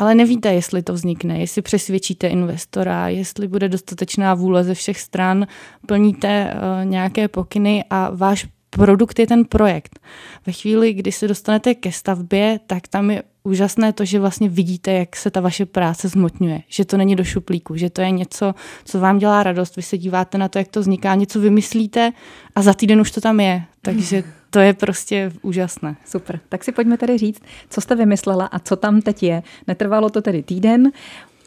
ale 0.00 0.14
nevíte, 0.14 0.54
jestli 0.54 0.82
to 0.82 0.92
vznikne, 0.92 1.40
jestli 1.40 1.62
přesvědčíte 1.62 2.28
investora, 2.28 3.08
jestli 3.08 3.48
bude 3.48 3.68
dostatečná 3.68 4.34
vůle 4.34 4.64
ze 4.64 4.74
všech 4.74 5.00
stran, 5.00 5.46
plníte 5.86 6.54
uh, 6.54 6.84
nějaké 6.84 7.28
pokyny 7.28 7.84
a 7.90 8.10
váš 8.14 8.48
produkt 8.70 9.18
je 9.18 9.26
ten 9.26 9.44
projekt. 9.44 10.00
Ve 10.46 10.52
chvíli, 10.52 10.92
kdy 10.92 11.12
se 11.12 11.28
dostanete 11.28 11.74
ke 11.74 11.92
stavbě, 11.92 12.60
tak 12.66 12.88
tam 12.88 13.10
je 13.10 13.22
úžasné 13.42 13.92
to, 13.92 14.04
že 14.04 14.20
vlastně 14.20 14.48
vidíte, 14.48 14.92
jak 14.92 15.16
se 15.16 15.30
ta 15.30 15.40
vaše 15.40 15.66
práce 15.66 16.08
zmotňuje, 16.08 16.62
že 16.68 16.84
to 16.84 16.96
není 16.96 17.16
do 17.16 17.24
šuplíku, 17.24 17.76
že 17.76 17.90
to 17.90 18.00
je 18.00 18.10
něco, 18.10 18.54
co 18.84 19.00
vám 19.00 19.18
dělá 19.18 19.42
radost, 19.42 19.76
vy 19.76 19.82
se 19.82 19.98
díváte 19.98 20.38
na 20.38 20.48
to, 20.48 20.58
jak 20.58 20.68
to 20.68 20.80
vzniká, 20.80 21.14
něco 21.14 21.40
vymyslíte 21.40 22.12
a 22.54 22.62
za 22.62 22.74
týden 22.74 23.00
už 23.00 23.10
to 23.10 23.20
tam 23.20 23.40
je. 23.40 23.62
Takže 23.82 24.24
to 24.50 24.58
je 24.58 24.74
prostě 24.74 25.32
úžasné. 25.42 25.96
Super. 26.06 26.40
Tak 26.48 26.64
si 26.64 26.72
pojďme 26.72 26.98
tedy 26.98 27.18
říct, 27.18 27.42
co 27.70 27.80
jste 27.80 27.96
vymyslela 27.96 28.46
a 28.46 28.58
co 28.58 28.76
tam 28.76 29.02
teď 29.02 29.22
je. 29.22 29.42
Netrvalo 29.66 30.10
to 30.10 30.22
tedy 30.22 30.42
týden, 30.42 30.92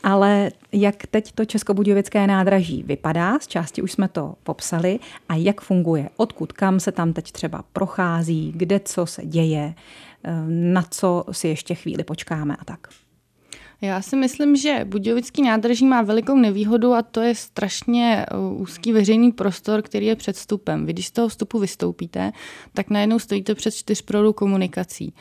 ale 0.04 0.52
jak 0.72 1.08
teď 1.08 1.32
to 1.32 1.46
Českobudějovické 1.46 2.28
nádraží 2.28 2.84
vypadá, 2.84 3.40
z 3.40 3.48
části 3.48 3.82
už 3.82 3.92
jsme 3.92 4.08
to 4.08 4.36
popsali, 4.44 5.00
a 5.30 5.36
jak 5.36 5.62
funguje, 5.62 6.10
odkud 6.18 6.54
kam 6.54 6.80
se 6.80 6.92
tam 6.92 7.14
teď 7.14 7.32
třeba 7.32 7.64
prochází, 7.74 8.54
kde 8.56 8.80
co 8.80 9.06
se 9.06 9.26
děje, 9.26 9.74
na 10.48 10.82
co 10.82 11.24
si 11.32 11.48
ještě 11.48 11.76
chvíli 11.76 12.04
počkáme 12.04 12.56
a 12.56 12.66
tak. 12.66 12.88
Já 13.84 14.02
si 14.02 14.16
myslím, 14.16 14.56
že 14.56 14.86
Budějovický 14.86 15.42
nádraží 15.42 15.86
má 15.86 16.02
velikou 16.02 16.38
nevýhodu 16.38 16.94
a 16.94 17.02
to 17.02 17.22
je 17.22 17.36
strašně 17.36 18.26
eh, 18.26 18.38
úzký 18.38 18.92
veřejný 18.92 19.32
prostor, 19.32 19.82
který 19.82 20.06
je 20.06 20.16
před 20.16 20.36
vstupem. 20.36 20.86
Vy 20.86 20.94
když 20.94 21.08
z 21.08 21.12
toho 21.12 21.28
vstupu 21.28 21.60
vystoupíte, 21.60 22.32
tak 22.74 22.90
najednou 22.90 23.20
stojíte 23.20 23.56
před 23.56 23.72
čtyřproudou 23.72 24.34
komunikací. 24.34 25.14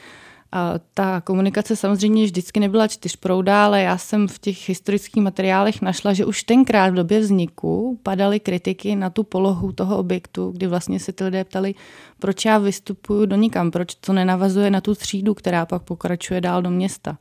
A 0.52 0.74
ta 0.94 1.20
komunikace 1.20 1.76
samozřejmě 1.76 2.24
vždycky 2.24 2.60
nebyla 2.60 2.88
čtyřprouda, 2.88 3.64
ale 3.64 3.82
já 3.82 3.98
jsem 3.98 4.28
v 4.28 4.38
těch 4.38 4.68
historických 4.68 5.22
materiálech 5.22 5.82
našla, 5.82 6.12
že 6.12 6.24
už 6.24 6.42
tenkrát 6.42 6.90
v 6.90 6.94
době 6.94 7.20
vzniku 7.20 7.98
padaly 8.02 8.40
kritiky 8.40 8.96
na 8.96 9.10
tu 9.10 9.24
polohu 9.24 9.72
toho 9.72 9.98
objektu, 9.98 10.50
kdy 10.50 10.66
vlastně 10.66 11.00
se 11.00 11.12
ty 11.12 11.24
lidé 11.24 11.44
ptali, 11.44 11.74
proč 12.18 12.44
já 12.44 12.58
vystupuju 12.58 13.26
do 13.26 13.36
nikam, 13.36 13.70
proč 13.70 13.94
to 13.94 14.12
nenavazuje 14.12 14.70
na 14.70 14.80
tu 14.80 14.94
třídu, 14.94 15.34
která 15.34 15.66
pak 15.66 15.82
pokračuje 15.82 16.40
dál 16.40 16.62
do 16.62 16.70
města 16.70 17.18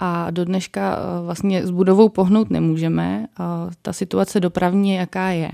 a 0.00 0.30
do 0.30 0.44
dneška 0.44 0.98
eh, 0.98 1.24
vlastně 1.24 1.66
s 1.66 1.70
budovou 1.70 2.08
pohnout 2.08 2.50
nemůžeme. 2.50 3.26
Ta 3.82 3.92
situace 3.92 4.40
dopravní 4.40 4.94
jaká 4.94 5.28
je. 5.28 5.50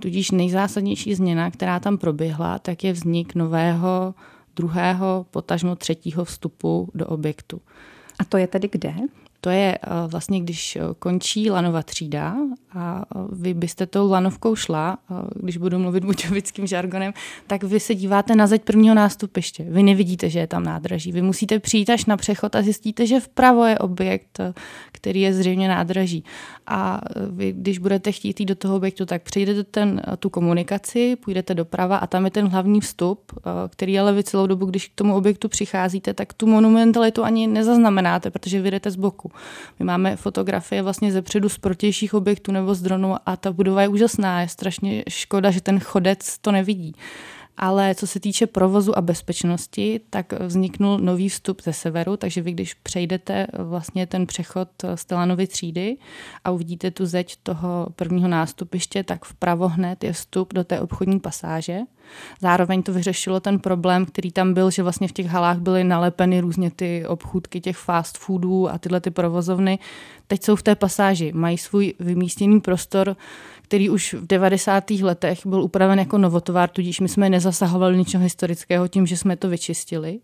Tudíž 0.00 0.30
nejzásadnější 0.30 1.14
změna, 1.14 1.50
která 1.50 1.80
tam 1.80 1.98
proběhla, 1.98 2.58
tak 2.58 2.84
je 2.84 2.92
vznik 2.92 3.34
nového 3.34 4.14
druhého, 4.56 5.26
potažmo 5.30 5.76
třetího 5.76 6.24
vstupu 6.24 6.90
do 6.94 7.06
objektu. 7.06 7.60
A 8.18 8.24
to 8.24 8.36
je 8.36 8.46
tedy 8.46 8.68
kde? 8.72 8.94
To 9.44 9.50
je 9.50 9.78
eh, 9.82 9.88
vlastně, 10.06 10.40
když 10.40 10.76
eh, 10.76 10.80
končí 10.98 11.50
lanova 11.50 11.82
třída 11.82 12.36
a 12.74 13.02
eh, 13.02 13.18
vy 13.32 13.54
byste 13.54 13.86
tou 13.86 14.10
lanovkou 14.10 14.56
šla, 14.56 14.98
když 15.34 15.56
budu 15.56 15.78
mluvit 15.78 16.04
buďovickým 16.04 16.66
žargonem, 16.66 17.12
tak 17.46 17.62
vy 17.62 17.80
se 17.80 17.94
díváte 17.94 18.36
na 18.36 18.46
zeď 18.46 18.62
prvního 18.62 18.94
nástupiště. 18.94 19.64
Vy 19.68 19.82
nevidíte, 19.82 20.30
že 20.30 20.38
je 20.38 20.46
tam 20.46 20.64
nádraží. 20.64 21.12
Vy 21.12 21.22
musíte 21.22 21.58
přijít 21.58 21.90
až 21.90 22.06
na 22.06 22.16
přechod 22.16 22.56
a 22.56 22.62
zjistíte, 22.62 23.06
že 23.06 23.20
vpravo 23.20 23.64
je 23.64 23.78
objekt, 23.78 24.40
který 24.92 25.20
je 25.20 25.34
zřejmě 25.34 25.68
nádraží. 25.68 26.24
A 26.66 27.00
vy, 27.30 27.52
když 27.52 27.78
budete 27.78 28.12
chtít 28.12 28.40
jít 28.40 28.46
do 28.46 28.54
toho 28.54 28.76
objektu, 28.76 29.06
tak 29.06 29.22
přijdete 29.22 29.64
ten, 29.64 30.02
tu 30.18 30.30
komunikaci, 30.30 31.16
půjdete 31.16 31.54
doprava 31.54 31.96
a 31.96 32.06
tam 32.06 32.24
je 32.24 32.30
ten 32.30 32.48
hlavní 32.48 32.80
vstup, 32.80 33.32
který 33.70 33.98
ale 33.98 34.12
vy 34.12 34.24
celou 34.24 34.46
dobu, 34.46 34.66
když 34.66 34.88
k 34.88 34.94
tomu 34.94 35.16
objektu 35.16 35.48
přicházíte, 35.48 36.14
tak 36.14 36.32
tu 36.32 36.46
monumentalitu 36.46 37.24
ani 37.24 37.46
nezaznamenáte, 37.46 38.30
protože 38.30 38.60
vy 38.60 38.70
jdete 38.70 38.90
z 38.90 38.96
boku. 38.96 39.33
My 39.78 39.84
máme 39.84 40.16
fotografie 40.16 40.82
vlastně 40.82 41.12
ze 41.12 41.22
předu 41.22 41.48
z 41.48 41.58
protějších 41.58 42.14
objektů 42.14 42.52
nebo 42.52 42.74
z 42.74 42.82
dronu 42.82 43.14
a 43.26 43.36
ta 43.36 43.52
budova 43.52 43.82
je 43.82 43.88
úžasná. 43.88 44.40
Je 44.40 44.48
strašně 44.48 45.04
škoda, 45.08 45.50
že 45.50 45.60
ten 45.60 45.80
chodec 45.80 46.38
to 46.38 46.52
nevidí. 46.52 46.94
Ale 47.56 47.94
co 47.94 48.06
se 48.06 48.20
týče 48.20 48.46
provozu 48.46 48.98
a 48.98 49.00
bezpečnosti, 49.00 50.00
tak 50.10 50.32
vzniknul 50.32 50.98
nový 50.98 51.28
vstup 51.28 51.62
ze 51.62 51.72
severu, 51.72 52.16
takže 52.16 52.42
vy 52.42 52.52
když 52.52 52.74
přejdete 52.74 53.46
vlastně 53.58 54.06
ten 54.06 54.26
přechod 54.26 54.68
Stelanovy 54.94 55.46
třídy 55.46 55.96
a 56.44 56.50
uvidíte 56.50 56.90
tu 56.90 57.06
zeď 57.06 57.36
toho 57.42 57.86
prvního 57.96 58.28
nástupiště, 58.28 59.04
tak 59.04 59.24
vpravo 59.24 59.68
hned 59.68 60.04
je 60.04 60.12
vstup 60.12 60.54
do 60.54 60.64
té 60.64 60.80
obchodní 60.80 61.20
pasáže. 61.20 61.80
Zároveň 62.40 62.82
to 62.82 62.92
vyřešilo 62.92 63.40
ten 63.40 63.58
problém, 63.58 64.06
který 64.06 64.32
tam 64.32 64.54
byl, 64.54 64.70
že 64.70 64.82
vlastně 64.82 65.08
v 65.08 65.12
těch 65.12 65.26
halách 65.26 65.58
byly 65.58 65.84
nalepeny 65.84 66.40
různě 66.40 66.70
ty 66.70 67.06
obchůdky 67.06 67.60
těch 67.60 67.76
fast 67.76 68.18
foodů 68.18 68.70
a 68.70 68.78
tyhle 68.78 69.00
ty 69.00 69.10
provozovny. 69.10 69.78
Teď 70.26 70.44
jsou 70.44 70.56
v 70.56 70.62
té 70.62 70.74
pasáži, 70.74 71.32
mají 71.32 71.58
svůj 71.58 71.94
vymístěný 72.00 72.60
prostor, 72.60 73.16
který 73.62 73.90
už 73.90 74.14
v 74.14 74.26
90. 74.26 74.90
letech 74.90 75.46
byl 75.46 75.62
upraven 75.62 75.98
jako 75.98 76.18
novotovár, 76.18 76.68
tudíž 76.68 77.00
my 77.00 77.08
jsme 77.08 77.30
nezasahovali 77.30 77.96
ničeho 77.98 78.22
historického 78.22 78.88
tím, 78.88 79.06
že 79.06 79.16
jsme 79.16 79.36
to 79.36 79.48
vyčistili. 79.48 80.18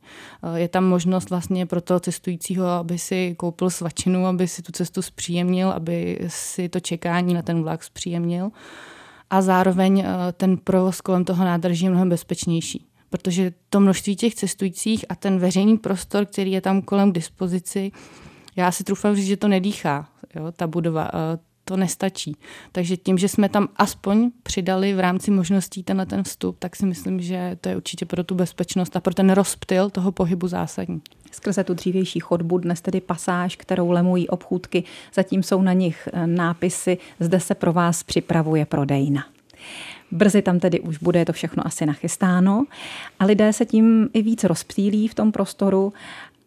Je 0.55 0.69
tam 0.69 0.85
možnost 0.85 1.31
vlastně 1.31 1.67
pro 1.67 1.81
toho 1.81 2.01
cestujícího, 2.01 2.67
aby 2.67 2.99
si 2.99 3.35
koupil 3.39 3.71
svačinu, 3.71 4.27
aby 4.27 4.49
si 4.49 4.63
tu 4.63 4.73
cestu 4.73 5.03
zpříjemnil, 5.03 5.71
aby 5.71 6.19
si 6.29 6.69
to 6.69 6.81
čekání 6.81 7.35
na 7.35 7.43
ten 7.43 7.63
vlak 7.63 7.85
zpříjemnil 7.85 8.51
a 9.31 9.43
zároveň 9.43 10.01
eh, 10.01 10.33
ten 10.33 10.57
provoz 10.57 11.01
kolem 11.01 11.25
toho 11.25 11.45
nádrží 11.45 11.85
je 11.85 11.91
mnohem 11.91 12.09
bezpečnější. 12.09 12.87
Protože 13.11 13.53
to 13.69 13.81
množství 13.81 14.17
těch 14.17 14.35
cestujících 14.35 15.05
a 15.09 15.15
ten 15.15 15.39
veřejný 15.39 15.79
prostor, 15.79 16.27
který 16.27 16.53
je 16.53 16.61
tam 16.61 16.83
kolem 16.83 17.11
k 17.11 17.15
dispozici, 17.15 17.93
já 18.57 18.73
si 18.73 18.85
trufám 18.85 19.17
říct, 19.17 19.27
že 19.27 19.37
to 19.37 19.49
nedýchá, 19.49 20.09
jo, 20.35 20.53
ta 20.53 20.67
budova. 20.67 21.11
Eh, 21.15 21.39
to 21.65 21.77
nestačí. 21.77 22.37
Takže 22.73 22.97
tím, 22.97 23.19
že 23.19 23.29
jsme 23.29 23.49
tam 23.49 23.69
aspoň 23.77 24.31
přidali 24.43 24.95
v 24.95 25.01
rámci 25.01 25.31
možností 25.31 25.83
tenhle 25.83 26.07
ten 26.07 26.23
vstup, 26.23 26.59
tak 26.59 26.77
si 26.77 26.87
myslím, 26.87 27.21
že 27.21 27.57
to 27.61 27.69
je 27.69 27.77
určitě 27.77 28.07
pro 28.07 28.25
tu 28.25 28.35
bezpečnost 28.35 28.97
a 28.97 29.01
pro 29.01 29.15
ten 29.15 29.31
rozptyl 29.31 29.91
toho 29.91 30.13
pohybu 30.13 30.49
zásadní. 30.49 31.03
Skrze 31.31 31.65
tu 31.65 31.75
dřívější 31.75 32.21
chodbu 32.21 32.59
dnes 32.59 32.81
tedy 32.81 33.01
pasáž, 33.01 33.57
kterou 33.57 33.91
lemují 33.91 34.29
obchůdky, 34.29 34.85
zatím 35.15 35.43
jsou 35.43 35.63
na 35.63 35.73
nich 35.73 36.09
eh, 36.13 36.27
nápisy 36.27 36.99
Zde 37.21 37.41
se 37.41 37.55
pro 37.55 37.73
vás 37.73 38.03
připravuje 38.03 38.67
prodejna. 38.67 39.27
Brzy 40.11 40.43
tam 40.43 40.59
tedy 40.59 40.81
už 40.81 40.99
bude 40.99 41.25
to 41.25 41.33
všechno 41.33 41.67
asi 41.67 41.87
nachystáno 41.87 42.65
a 43.19 43.25
lidé 43.25 43.53
se 43.53 43.67
tím 43.67 44.09
i 44.13 44.23
víc 44.23 44.45
rozptýlí 44.45 45.09
v 45.09 45.15
tom 45.15 45.33
prostoru 45.33 45.93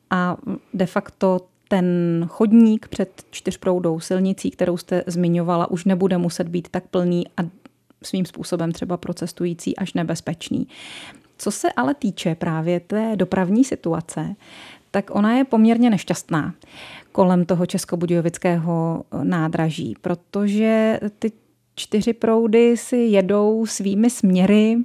a 0.09 0.37
de 0.73 0.85
facto 0.85 1.39
ten 1.67 1.85
chodník 2.29 2.87
před 2.87 3.23
čtyřproudou 3.31 3.99
silnicí, 3.99 4.51
kterou 4.51 4.77
jste 4.77 5.03
zmiňovala, 5.07 5.71
už 5.71 5.85
nebude 5.85 6.17
muset 6.17 6.47
být 6.47 6.67
tak 6.71 6.87
plný 6.87 7.23
a 7.37 7.41
svým 8.03 8.25
způsobem 8.25 8.71
třeba 8.71 8.97
pro 8.97 9.13
cestující 9.13 9.77
až 9.77 9.93
nebezpečný. 9.93 10.67
Co 11.37 11.51
se 11.51 11.71
ale 11.71 11.93
týče 11.93 12.35
právě 12.35 12.79
té 12.79 13.15
dopravní 13.15 13.63
situace, 13.63 14.35
tak 14.91 15.15
ona 15.15 15.37
je 15.37 15.43
poměrně 15.43 15.89
nešťastná 15.89 16.53
kolem 17.11 17.45
toho 17.45 17.65
českobudějovického 17.65 19.03
nádraží, 19.23 19.95
protože 20.01 20.99
ty 21.19 21.31
čtyři 21.75 22.13
proudy 22.13 22.77
si 22.77 22.97
jedou 22.97 23.65
svými 23.65 24.09
směry, 24.09 24.77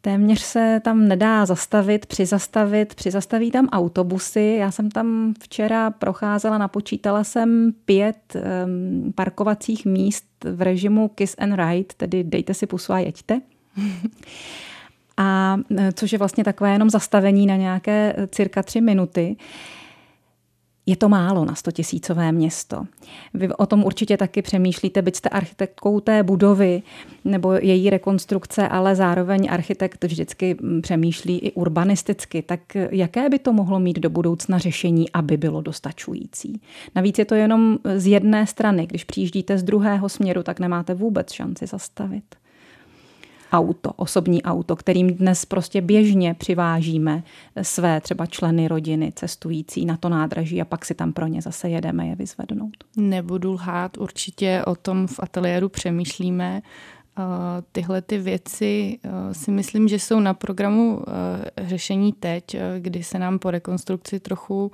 téměř 0.00 0.40
se 0.40 0.80
tam 0.84 1.08
nedá 1.08 1.46
zastavit, 1.46 2.06
přizastavit, 2.06 2.94
přizastaví 2.94 3.50
tam 3.50 3.68
autobusy. 3.68 4.56
Já 4.60 4.70
jsem 4.70 4.90
tam 4.90 5.34
včera 5.40 5.90
procházela, 5.90 6.58
napočítala 6.58 7.24
jsem 7.24 7.72
pět 7.84 8.36
um, 8.36 9.12
parkovacích 9.12 9.86
míst 9.86 10.24
v 10.44 10.62
režimu 10.62 11.08
Kiss 11.08 11.34
and 11.38 11.54
Ride, 11.56 11.94
tedy 11.96 12.24
dejte 12.24 12.54
si 12.54 12.66
pusu 12.66 12.92
a 12.92 12.98
jeďte. 12.98 13.40
a 15.16 15.58
e, 15.76 15.92
což 15.92 16.12
je 16.12 16.18
vlastně 16.18 16.44
takové 16.44 16.72
jenom 16.72 16.90
zastavení 16.90 17.46
na 17.46 17.56
nějaké 17.56 18.14
e, 18.16 18.26
cirka 18.26 18.62
tři 18.62 18.80
minuty. 18.80 19.36
Je 20.88 20.96
to 20.96 21.08
málo 21.08 21.44
na 21.44 21.54
100 21.54 21.70
tisícové 21.70 22.32
město. 22.32 22.86
Vy 23.34 23.48
o 23.48 23.66
tom 23.66 23.84
určitě 23.84 24.16
taky 24.16 24.42
přemýšlíte, 24.42 25.02
byť 25.02 25.16
jste 25.16 25.28
architektkou 25.28 26.00
té 26.00 26.22
budovy 26.22 26.82
nebo 27.24 27.52
její 27.52 27.90
rekonstrukce, 27.90 28.68
ale 28.68 28.96
zároveň 28.96 29.48
architekt 29.50 30.04
vždycky 30.04 30.56
přemýšlí 30.82 31.38
i 31.38 31.52
urbanisticky. 31.52 32.42
Tak 32.42 32.60
jaké 32.90 33.28
by 33.28 33.38
to 33.38 33.52
mohlo 33.52 33.80
mít 33.80 33.98
do 33.98 34.10
budoucna 34.10 34.58
řešení, 34.58 35.10
aby 35.12 35.36
bylo 35.36 35.60
dostačující? 35.60 36.60
Navíc 36.94 37.18
je 37.18 37.24
to 37.24 37.34
jenom 37.34 37.78
z 37.96 38.06
jedné 38.06 38.46
strany. 38.46 38.86
Když 38.86 39.04
přijíždíte 39.04 39.58
z 39.58 39.62
druhého 39.62 40.08
směru, 40.08 40.42
tak 40.42 40.60
nemáte 40.60 40.94
vůbec 40.94 41.32
šanci 41.32 41.66
zastavit. 41.66 42.24
Auto, 43.52 43.92
osobní 43.96 44.42
auto, 44.42 44.76
kterým 44.76 45.14
dnes 45.14 45.44
prostě 45.44 45.80
běžně 45.80 46.34
přivážíme 46.34 47.22
své 47.62 48.00
třeba 48.00 48.26
členy 48.26 48.68
rodiny 48.68 49.12
cestující 49.14 49.84
na 49.84 49.96
to 49.96 50.08
nádraží 50.08 50.60
a 50.60 50.64
pak 50.64 50.84
si 50.84 50.94
tam 50.94 51.12
pro 51.12 51.26
ně 51.26 51.42
zase 51.42 51.68
jedeme 51.68 52.06
je 52.06 52.16
vyzvednout. 52.16 52.76
Nebudu 52.96 53.52
lhát, 53.52 53.98
určitě 53.98 54.62
o 54.66 54.74
tom 54.74 55.06
v 55.06 55.20
ateliéru 55.20 55.68
přemýšlíme. 55.68 56.62
Tyhle 57.72 58.02
ty 58.02 58.18
věci 58.18 58.98
si 59.32 59.50
myslím, 59.50 59.88
že 59.88 59.98
jsou 59.98 60.20
na 60.20 60.34
programu 60.34 61.02
řešení 61.58 62.12
teď, 62.12 62.56
kdy 62.78 63.02
se 63.02 63.18
nám 63.18 63.38
po 63.38 63.50
rekonstrukci 63.50 64.20
trochu 64.20 64.72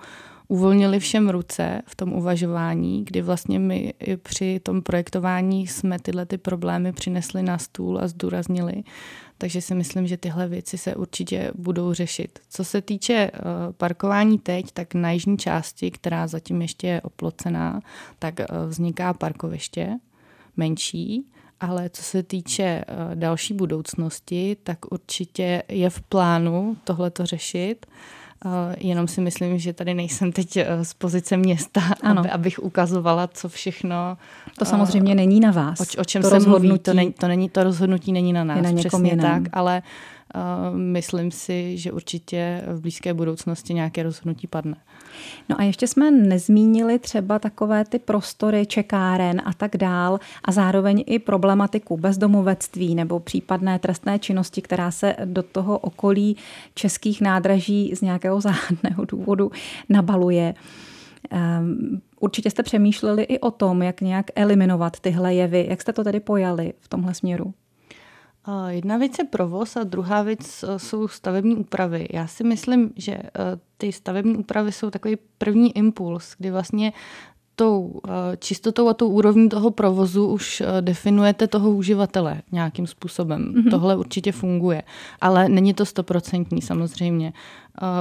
uvolnili 0.52 1.00
všem 1.00 1.28
ruce 1.28 1.82
v 1.86 1.96
tom 1.96 2.12
uvažování, 2.12 3.04
kdy 3.04 3.22
vlastně 3.22 3.58
my 3.58 3.94
při 4.22 4.60
tom 4.60 4.82
projektování 4.82 5.66
jsme 5.66 5.98
tyhle 5.98 6.26
ty 6.26 6.38
problémy 6.38 6.92
přinesli 6.92 7.42
na 7.42 7.58
stůl 7.58 7.98
a 7.98 8.08
zdůraznili. 8.08 8.82
Takže 9.38 9.60
si 9.60 9.74
myslím, 9.74 10.06
že 10.06 10.16
tyhle 10.16 10.48
věci 10.48 10.78
se 10.78 10.94
určitě 10.94 11.52
budou 11.54 11.92
řešit. 11.92 12.38
Co 12.48 12.64
se 12.64 12.80
týče 12.80 13.14
eh, 13.14 13.40
parkování 13.76 14.38
teď, 14.38 14.72
tak 14.72 14.94
na 14.94 15.10
jižní 15.10 15.38
části, 15.38 15.90
která 15.90 16.26
zatím 16.26 16.62
ještě 16.62 16.86
je 16.86 17.00
oplocená, 17.00 17.80
tak 18.18 18.40
eh, 18.40 18.46
vzniká 18.66 19.14
parkoviště 19.14 19.98
menší, 20.56 21.26
ale 21.60 21.90
co 21.90 22.02
se 22.02 22.22
týče 22.22 22.62
eh, 22.62 22.84
další 23.14 23.54
budoucnosti, 23.54 24.56
tak 24.62 24.92
určitě 24.92 25.62
je 25.68 25.90
v 25.90 26.00
plánu 26.00 26.76
tohle 26.84 27.10
to 27.10 27.26
řešit. 27.26 27.86
Uh, 28.44 28.52
jenom 28.78 29.08
si 29.08 29.20
myslím, 29.20 29.58
že 29.58 29.72
tady 29.72 29.94
nejsem 29.94 30.32
teď 30.32 30.56
uh, 30.56 30.62
z 30.82 30.94
pozice 30.94 31.36
města, 31.36 31.80
ano. 32.02 32.20
Aby, 32.20 32.30
abych 32.30 32.58
ukazovala, 32.58 33.26
co 33.26 33.48
všechno. 33.48 34.16
To 34.58 34.64
samozřejmě 34.64 35.12
uh, 35.12 35.16
není 35.16 35.40
na 35.40 35.50
vás. 35.50 35.80
O, 35.80 36.00
o 36.00 36.04
čem 36.04 36.22
to 36.22 36.28
se 36.28 36.38
mluví, 36.38 36.78
to, 36.78 36.94
není, 36.94 37.12
to, 37.12 37.28
není, 37.28 37.48
to 37.48 37.64
rozhodnutí 37.64 38.12
není 38.12 38.32
na 38.32 38.44
nás, 38.44 38.56
je 38.56 38.62
na 38.62 38.72
přesně 38.72 39.10
jiném. 39.10 39.44
tak, 39.44 39.52
ale 39.52 39.82
uh, 39.84 40.11
myslím 40.76 41.30
si, 41.30 41.78
že 41.78 41.92
určitě 41.92 42.62
v 42.66 42.80
blízké 42.80 43.14
budoucnosti 43.14 43.74
nějaké 43.74 44.02
rozhodnutí 44.02 44.46
padne. 44.46 44.76
No 45.48 45.60
a 45.60 45.62
ještě 45.62 45.86
jsme 45.86 46.10
nezmínili 46.10 46.98
třeba 46.98 47.38
takové 47.38 47.84
ty 47.84 47.98
prostory 47.98 48.66
čekáren 48.66 49.42
a 49.44 49.52
tak 49.52 49.76
dál 49.76 50.20
a 50.44 50.52
zároveň 50.52 51.04
i 51.06 51.18
problematiku 51.18 51.96
bezdomovectví 51.96 52.94
nebo 52.94 53.20
případné 53.20 53.78
trestné 53.78 54.18
činnosti, 54.18 54.62
která 54.62 54.90
se 54.90 55.16
do 55.24 55.42
toho 55.42 55.78
okolí 55.78 56.36
českých 56.74 57.20
nádraží 57.20 57.92
z 57.94 58.00
nějakého 58.00 58.40
záhadného 58.40 59.04
důvodu 59.04 59.50
nabaluje. 59.88 60.54
Ehm, 61.30 62.00
určitě 62.20 62.50
jste 62.50 62.62
přemýšleli 62.62 63.22
i 63.22 63.38
o 63.38 63.50
tom, 63.50 63.82
jak 63.82 64.00
nějak 64.00 64.26
eliminovat 64.34 65.00
tyhle 65.00 65.34
jevy. 65.34 65.66
Jak 65.70 65.82
jste 65.82 65.92
to 65.92 66.04
tedy 66.04 66.20
pojali 66.20 66.72
v 66.80 66.88
tomhle 66.88 67.14
směru? 67.14 67.54
Jedna 68.68 68.96
věc 68.96 69.18
je 69.18 69.24
provoz 69.24 69.76
a 69.76 69.84
druhá 69.84 70.22
věc 70.22 70.62
e, 70.62 70.78
jsou 70.78 71.08
stavební 71.08 71.56
úpravy. 71.56 72.08
Já 72.12 72.26
si 72.26 72.44
myslím, 72.44 72.90
že 72.96 73.12
e, 73.12 73.30
ty 73.76 73.92
stavební 73.92 74.36
úpravy 74.36 74.72
jsou 74.72 74.90
takový 74.90 75.16
první 75.38 75.76
impuls, 75.76 76.34
kdy 76.38 76.50
vlastně 76.50 76.92
tou 77.54 78.00
e, 78.08 78.36
čistotou 78.36 78.88
a 78.88 78.94
tou 78.94 79.08
úrovní 79.08 79.48
toho 79.48 79.70
provozu 79.70 80.26
už 80.26 80.62
definujete 80.80 81.46
toho 81.46 81.70
uživatele 81.70 82.42
nějakým 82.52 82.86
způsobem. 82.86 83.54
Mm-hmm. 83.54 83.70
Tohle 83.70 83.96
určitě 83.96 84.32
funguje, 84.32 84.82
ale 85.20 85.48
není 85.48 85.74
to 85.74 85.86
stoprocentní 85.86 86.62
samozřejmě. 86.62 87.32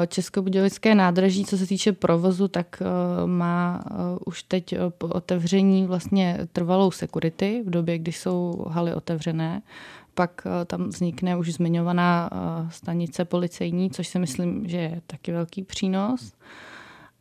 Českobudějovické 0.08 0.96
nádraží, 0.96 1.46
co 1.46 1.58
se 1.58 1.68
týče 1.68 1.92
provozu, 1.92 2.48
tak 2.48 2.84
má 3.26 3.84
už 4.26 4.44
teď 4.44 4.76
po 4.98 5.08
otevření 5.08 5.86
vlastně 5.86 6.40
trvalou 6.54 6.92
security 6.92 7.64
v 7.66 7.70
době, 7.70 7.98
kdy 7.98 8.12
jsou 8.12 8.66
haly 8.70 8.94
otevřené 8.94 9.62
pak 10.22 10.46
eh, 10.46 10.66
tam 10.66 10.94
vznikne 10.94 11.34
už 11.38 11.54
zmiňovaná 11.54 12.30
eh, 12.30 12.38
stanice 12.70 13.26
policejní, 13.26 13.90
což 13.90 14.08
si 14.08 14.20
myslím, 14.20 14.68
že 14.68 14.78
je 14.78 15.02
taky 15.08 15.32
velký 15.32 15.64
přínos. 15.64 16.34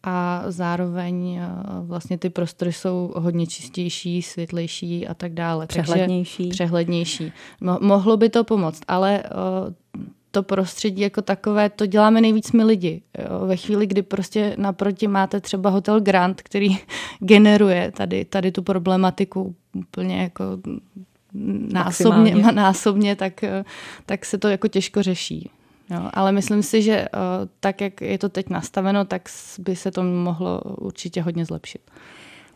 A 0.03 0.45
zároveň 0.49 1.37
eh, 1.37 1.49
vlastně 1.81 2.19
ty 2.19 2.31
prostory 2.31 2.73
jsou 2.73 3.13
hodně 3.17 3.47
čistější, 3.47 4.23
světlejší 4.23 5.09
a 5.09 5.15
tak 5.15 5.33
dále. 5.33 5.67
Přehlednější. 5.67 6.37
Takže 6.37 6.51
přehlednější. 6.51 7.33
mohlo 7.81 8.17
by 8.17 8.29
to 8.29 8.45
pomoct, 8.45 8.83
ale 8.89 9.23
to 10.31 10.43
prostředí 10.43 11.03
jako 11.03 11.23
takové, 11.23 11.71
to 11.71 11.87
děláme 11.87 12.21
nejvíc 12.21 12.53
my 12.53 12.65
lidi. 12.65 13.03
Jo. 13.19 13.47
Ve 13.47 13.57
chvíli, 13.57 13.87
kdy 13.87 14.03
prostě 14.03 14.55
naproti 14.59 15.09
máte 15.09 15.41
třeba 15.41 15.71
hotel 15.71 16.01
Grant, 16.01 16.43
který 16.43 16.69
generuje 17.21 17.93
tady, 17.97 18.25
tady 18.25 18.53
tu 18.53 18.63
problematiku 18.63 19.55
úplně 19.75 20.23
jako 20.23 20.45
násobně, 21.73 22.35
násobně 22.53 23.17
tak, 23.17 23.45
tak 24.07 24.25
se 24.25 24.39
to 24.39 24.49
jako 24.49 24.69
těžko 24.69 25.03
řeší. 25.03 25.51
Jo, 25.91 26.11
ale 26.15 26.33
myslím 26.33 26.63
si, 26.63 26.83
že 26.83 27.09
uh, 27.15 27.21
tak, 27.61 27.81
jak 27.81 28.01
je 28.01 28.19
to 28.19 28.29
teď 28.29 28.49
nastaveno, 28.49 29.05
tak 29.05 29.23
by 29.59 29.77
se 29.77 29.91
to 29.91 30.03
mohlo 30.03 30.61
určitě 30.61 31.23
hodně 31.23 31.45
zlepšit. 31.45 31.81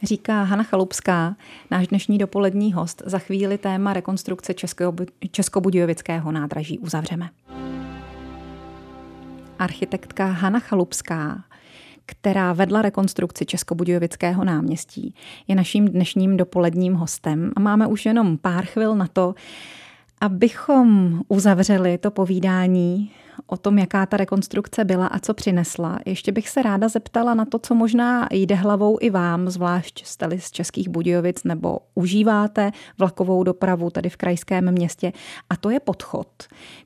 Říká 0.03 0.43
Hana 0.43 0.63
Chalupská, 0.63 1.37
náš 1.71 1.89
dnešní 1.89 2.19
dopolední 2.19 2.73
host. 2.73 3.03
Za 3.07 3.19
chvíli 3.19 3.59
téma 3.59 3.93
rekonstrukce 3.93 4.55
Českého, 4.55 4.95
Českobudějovického 5.31 6.33
nádraží 6.33 6.79
uzavřeme. 6.79 7.31
Architektka 9.59 10.27
Hana 10.27 10.61
Chalupská 10.61 11.45
která 12.07 12.53
vedla 12.53 12.83
rekonstrukci 12.83 13.47
Českobudějovického 13.47 14.45
náměstí, 14.45 15.15
je 15.49 15.55
naším 15.55 15.89
dnešním 15.89 16.37
dopoledním 16.37 16.95
hostem. 16.95 17.51
A 17.57 17.61
máme 17.61 17.87
už 17.87 18.07
jenom 18.07 18.39
pár 18.39 18.65
chvil 18.67 18.97
na 18.97 19.07
to, 19.07 19.35
abychom 20.21 21.21
uzavřeli 21.29 21.99
to 21.99 22.11
povídání 22.11 23.11
o 23.47 23.57
tom, 23.57 23.79
jaká 23.79 24.07
ta 24.07 24.17
rekonstrukce 24.17 24.85
byla 24.85 25.07
a 25.07 25.19
co 25.19 25.35
přinesla. 25.35 25.99
Ještě 26.07 26.33
bych 26.33 26.49
se 26.49 26.63
ráda 26.63 26.89
zeptala 26.89 27.35
na 27.35 27.45
to, 27.45 27.59
co 27.59 27.75
možná 27.75 28.29
jde 28.31 28.55
hlavou 28.55 28.99
i 29.01 29.11
vám, 29.11 29.51
zvlášť 29.51 30.05
jste 30.07 30.39
z 30.39 30.51
Českých 30.51 30.89
Budějovic 30.89 31.45
nebo 31.45 31.79
užíváte 31.95 32.71
vlakovou 32.99 33.43
dopravu 33.43 33.91
tady 33.91 34.09
v 34.09 34.17
krajském 34.17 34.73
městě. 34.73 35.13
A 35.51 35.57
to 35.57 35.71
je 35.71 35.81
podchod, 35.81 36.29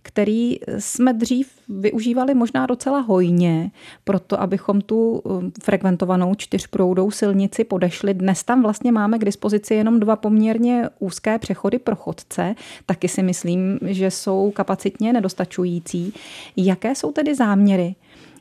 který 0.03 0.57
jsme 0.79 1.13
dřív 1.13 1.51
využívali 1.69 2.35
možná 2.35 2.67
docela 2.67 3.01
hojně, 3.01 3.71
proto 4.05 4.41
abychom 4.41 4.81
tu 4.81 5.19
um, 5.19 5.53
frekventovanou 5.63 6.35
čtyřproudou 6.35 7.11
silnici 7.11 7.65
podešli. 7.65 8.15
Dnes 8.15 8.45
tam 8.45 8.63
vlastně 8.63 8.93
máme 8.93 9.19
k 9.19 9.25
dispozici 9.25 9.75
jenom 9.75 10.01
dva 10.01 10.17
poměrně 10.17 10.89
úzké 10.99 11.39
přechody 11.39 11.79
pro 11.79 11.97
chodce. 11.97 12.55
Taky 12.87 13.09
si 13.09 13.23
myslím, 13.23 13.79
že 13.83 14.11
jsou 14.11 14.51
kapacitně 14.51 15.13
nedostačující. 15.13 16.13
Jaké 16.57 16.95
jsou 16.95 17.13
tedy 17.13 17.35
záměry? 17.35 17.95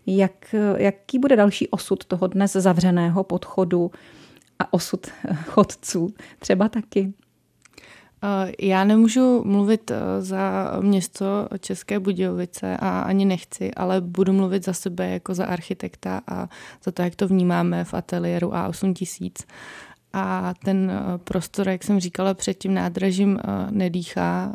Jak, 0.07 0.55
jaký 0.77 1.19
bude 1.19 1.35
další 1.35 1.67
osud 1.67 2.05
toho 2.05 2.27
dnes 2.27 2.51
zavřeného 2.51 3.23
podchodu 3.23 3.91
a 4.59 4.73
osud 4.73 5.07
chodců 5.45 6.13
třeba 6.39 6.69
taky? 6.69 7.13
Eh, 8.23 8.51
já 8.59 8.83
nemůžu 8.83 9.43
mluvit 9.45 9.91
eh, 9.91 10.21
za 10.21 10.71
město 10.81 11.47
České 11.59 11.99
Budějovice 11.99 12.77
a 12.77 12.99
ani 12.99 13.25
nechci, 13.25 13.73
ale 13.73 14.01
budu 14.01 14.33
mluvit 14.33 14.65
za 14.65 14.73
sebe 14.73 15.09
jako 15.09 15.33
za 15.33 15.45
architekta 15.45 16.21
a 16.27 16.49
za 16.83 16.91
to, 16.91 17.01
jak 17.01 17.15
to 17.15 17.27
vnímáme 17.27 17.83
v 17.83 17.93
ateliéru 17.93 18.49
A8000. 18.49 19.31
A 20.19 20.53
ten 20.63 20.91
eh, 20.91 21.17
prostor, 21.17 21.69
jak 21.69 21.83
jsem 21.83 21.99
říkala, 21.99 22.33
před 22.33 22.53
tím 22.53 22.73
nádražím 22.73 23.39
nedýchá. 23.69 24.53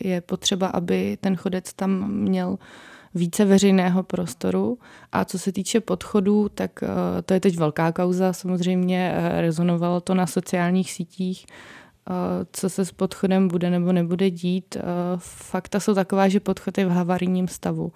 Je 0.00 0.20
potřeba, 0.20 0.66
aby 0.66 1.18
ten 1.20 1.36
chodec 1.36 1.72
tam 1.72 2.10
měl 2.10 2.58
více 3.14 3.44
veřejného 3.44 4.02
prostoru. 4.02 4.78
A 5.12 5.24
co 5.24 5.38
se 5.38 5.52
týče 5.52 5.80
podchodů, 5.80 6.48
tak 6.48 6.70
to 7.24 7.34
je 7.34 7.40
teď 7.40 7.58
velká 7.58 7.92
kauza. 7.92 8.32
Samozřejmě 8.32 9.14
rezonovalo 9.40 10.00
to 10.00 10.14
na 10.14 10.26
sociálních 10.26 10.92
sítích 10.92 11.46
co 12.52 12.70
se 12.70 12.84
s 12.84 12.92
podchodem 12.92 13.48
bude 13.48 13.70
nebo 13.70 13.92
nebude 13.92 14.30
dít. 14.30 14.76
Fakta 15.18 15.80
jsou 15.80 15.94
taková, 15.94 16.28
že 16.28 16.40
podchod 16.40 16.78
je 16.78 16.86
v 16.86 16.90
havarijním 16.90 17.48
stavu. 17.48 17.92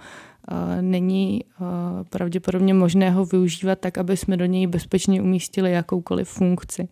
Není 0.80 1.44
pravděpodobně 2.10 2.74
možné 2.74 3.10
ho 3.10 3.24
využívat 3.24 3.78
tak, 3.78 3.98
aby 3.98 4.16
jsme 4.16 4.36
do 4.36 4.44
něj 4.44 4.66
bezpečně 4.66 5.22
umístili 5.22 5.72
jakoukoliv 5.72 6.28
funkci. 6.28 6.88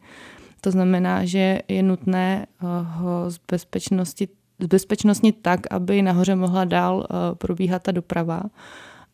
To 0.60 0.70
znamená, 0.70 1.24
že 1.24 1.58
je 1.68 1.82
nutné 1.82 2.46
ho 2.84 3.30
z 3.30 3.40
bezpečnosti 3.50 4.28
bezpečnostnit 4.68 5.36
tak, 5.42 5.60
aby 5.70 6.02
nahoře 6.02 6.36
mohla 6.36 6.64
dál 6.64 7.06
probíhat 7.34 7.82
ta 7.82 7.92
doprava 7.92 8.42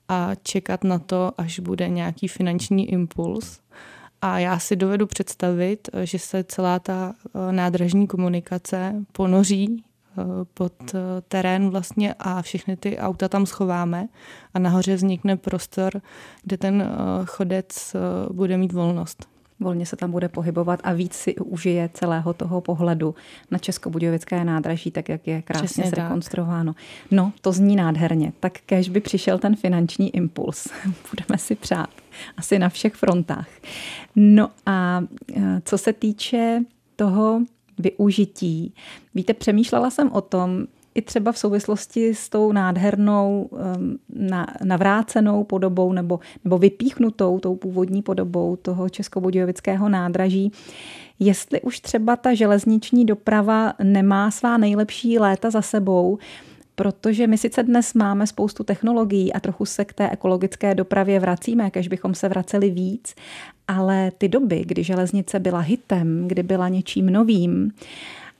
a 0.09 0.31
čekat 0.43 0.85
na 0.85 0.99
to, 0.99 1.33
až 1.39 1.61
bude 1.61 1.89
nějaký 1.89 2.29
finanční 2.29 2.91
impuls 2.91 3.61
a 4.23 4.39
já 4.39 4.59
si 4.59 4.77
dovedu 4.77 5.07
představit, 5.07 5.89
že 6.05 6.19
se 6.19 6.45
celá 6.45 6.79
ta 6.79 7.15
nádražní 7.51 8.07
komunikace 8.07 9.05
ponoří 9.13 9.85
pod 10.55 10.73
eh, 10.95 10.99
terén 11.29 11.71
vlastně 11.71 12.15
a 12.19 12.43
všechny 12.43 12.77
ty 12.77 12.99
auta 12.99 13.29
tam 13.29 13.47
schováme 13.47 14.09
a 14.55 14.59
nahoře 14.59 14.95
vznikne 14.95 15.37
prostor, 15.37 16.01
kde 16.43 16.57
ten 16.57 16.89
chodec 17.25 17.97
bude 18.33 18.57
mít 18.57 18.73
volnost. 18.73 19.29
volně 19.61 19.87
se 19.87 19.97
tam 19.97 20.11
bude 20.11 20.29
pohybovat 20.29 20.81
a 20.83 20.93
víc 20.93 21.15
si 21.15 21.35
užije 21.37 21.91
celého 21.95 22.33
toho 22.33 22.61
pohledu 22.61 23.15
na 23.51 23.59
Českobudějovické 23.59 24.45
nádraží, 24.45 24.91
tak 24.91 25.09
jak 25.09 25.27
je 25.27 25.43
krásně 25.43 25.67
Přesně 25.67 25.91
zrekonstruováno. 25.91 26.73
Tak. 26.73 26.83
No, 27.11 27.33
to 27.41 27.53
zní 27.53 27.77
nádherně. 27.77 28.33
Tak 28.41 28.53
kež 28.67 28.89
by 28.89 29.01
přišel 29.01 29.39
ten 29.39 29.57
finanční 29.57 30.17
impuls. 30.17 30.69
Budeme 31.11 31.39
si 31.39 31.55
přát. 31.55 31.91
Asi 32.37 32.59
na 32.59 32.69
všech 32.69 32.95
frontách. 32.95 33.49
No 34.17 34.51
a 34.67 35.03
co 35.65 35.79
se 35.79 35.93
týče 35.93 36.61
toho 36.97 37.41
využití. 37.79 38.75
Víte, 39.15 39.35
přemýšlela 39.35 39.91
jsem 39.91 40.13
o 40.13 40.21
tom, 40.21 40.67
i 40.95 41.03
třeba 41.03 41.33
v 41.33 41.39
souvislosti 41.39 42.15
s 42.15 42.29
tou 42.29 42.53
nádhernou 42.53 43.51
na, 44.15 44.47
navrácenou 44.65 45.45
podobou 45.45 45.93
nebo, 45.93 46.21
nebo 46.45 46.59
vypíchnutou 46.59 47.39
tou 47.39 47.57
původní 47.57 48.03
podobou 48.03 48.57
toho 48.57 48.89
českobudějovického 48.89 49.89
nádraží, 49.89 50.53
jestli 51.19 51.61
už 51.61 51.81
třeba 51.81 52.17
ta 52.17 52.35
železniční 52.35 53.05
doprava 53.05 53.75
nemá 53.83 54.31
svá 54.31 54.57
nejlepší 54.57 55.19
léta 55.19 55.51
za 55.51 55.63
sebou, 55.63 56.19
protože 56.75 57.27
my 57.27 57.39
sice 57.39 57.63
dnes 57.63 57.95
máme 57.95 58.27
spoustu 58.27 58.65
technologií 58.65 59.33
a 59.33 59.41
trochu 59.41 59.65
se 59.65 59.85
k 59.85 59.93
té 59.93 60.11
ekologické 60.11 60.75
dopravě 60.75 61.21
vracíme, 61.21 61.71
kež 61.71 61.89
bychom 61.89 62.15
se 62.15 62.29
vraceli 62.29 62.71
víc, 62.71 63.15
ale 63.69 64.13
ty 64.19 64.29
doby, 64.29 64.65
kdy 64.67 64.85
železnice 64.85 65.41
byla 65.41 65.61
hitem, 65.61 66.29
kdy 66.29 66.43
byla 66.43 66.69
něčím 66.69 67.07
novým, 67.07 67.73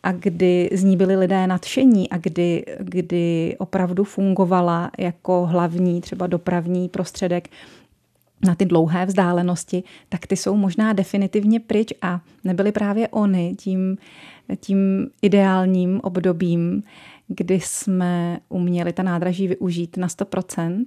a 0.03 0.13
kdy 0.13 0.71
z 0.73 0.85
ní 0.85 0.97
byli 0.97 1.17
lidé 1.17 1.47
nadšení 1.47 2.11
a 2.11 2.19
kdy, 2.19 2.65
kdy 2.79 3.57
opravdu 3.59 4.05
fungovala 4.05 4.91
jako 4.99 5.47
hlavní 5.47 6.01
třeba 6.01 6.27
dopravní 6.27 6.89
prostředek 6.89 7.49
na 8.45 8.55
ty 8.55 8.65
dlouhé 8.65 9.07
vzdálenosti, 9.07 9.83
tak 10.09 10.27
ty 10.27 10.37
jsou 10.37 10.57
možná 10.57 10.93
definitivně 10.93 11.61
pryč 11.61 11.89
a 12.03 12.21
nebyly 12.45 12.73
právě 12.73 13.09
oni 13.09 13.55
tím, 13.59 13.99
tím 14.61 15.11
ideálním 15.23 16.01
obdobím, 16.03 16.83
kdy 17.29 17.61
jsme 17.61 18.39
uměli 18.49 18.93
ta 18.93 19.03
nádraží 19.03 19.49
využít 19.49 19.97
na 19.97 20.07
100%? 20.07 20.87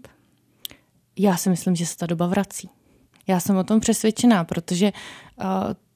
Já 1.19 1.37
si 1.37 1.49
myslím, 1.49 1.75
že 1.75 1.85
se 1.85 1.97
ta 1.97 2.05
doba 2.05 2.27
vrací. 2.27 2.69
Já 3.27 3.39
jsem 3.39 3.57
o 3.57 3.63
tom 3.63 3.79
přesvědčená, 3.79 4.43
protože 4.43 4.91
uh, 5.37 5.45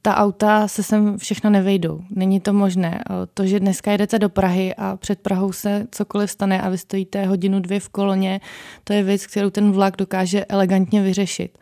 ta 0.01 0.15
auta 0.15 0.67
se 0.67 0.83
sem 0.83 1.17
všechno 1.17 1.49
nevejdou. 1.49 2.01
Není 2.09 2.39
to 2.39 2.53
možné. 2.53 3.03
To, 3.33 3.45
že 3.45 3.59
dneska 3.59 3.91
jedete 3.91 4.19
do 4.19 4.29
Prahy 4.29 4.75
a 4.75 4.97
před 4.97 5.19
Prahou 5.19 5.51
se 5.51 5.87
cokoliv 5.91 6.31
stane 6.31 6.61
a 6.61 6.69
vy 6.69 6.77
stojíte 6.77 7.25
hodinu, 7.25 7.59
dvě 7.59 7.79
v 7.79 7.89
koloně, 7.89 8.41
to 8.83 8.93
je 8.93 9.03
věc, 9.03 9.27
kterou 9.27 9.49
ten 9.49 9.71
vlak 9.71 9.97
dokáže 9.97 10.45
elegantně 10.45 11.01
vyřešit. 11.01 11.57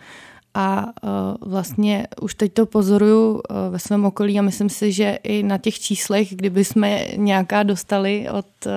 A 0.54 0.86
uh, 0.86 1.50
vlastně 1.50 2.08
už 2.22 2.36
teď 2.36 2.54
to 2.54 2.66
pozoruju 2.66 3.32
uh, 3.32 3.42
ve 3.70 3.80
svém 3.80 4.06
okolí 4.06 4.40
a 4.40 4.42
myslím 4.42 4.70
si, 4.70 4.92
že 4.92 5.20
i 5.24 5.44
na 5.44 5.58
těch 5.58 5.80
číslech, 5.80 6.36
kdyby 6.36 6.66
jsme 6.66 7.06
nějaká 7.16 7.64
dostali 7.64 8.30
od 8.30 8.46
uh, 8.66 8.72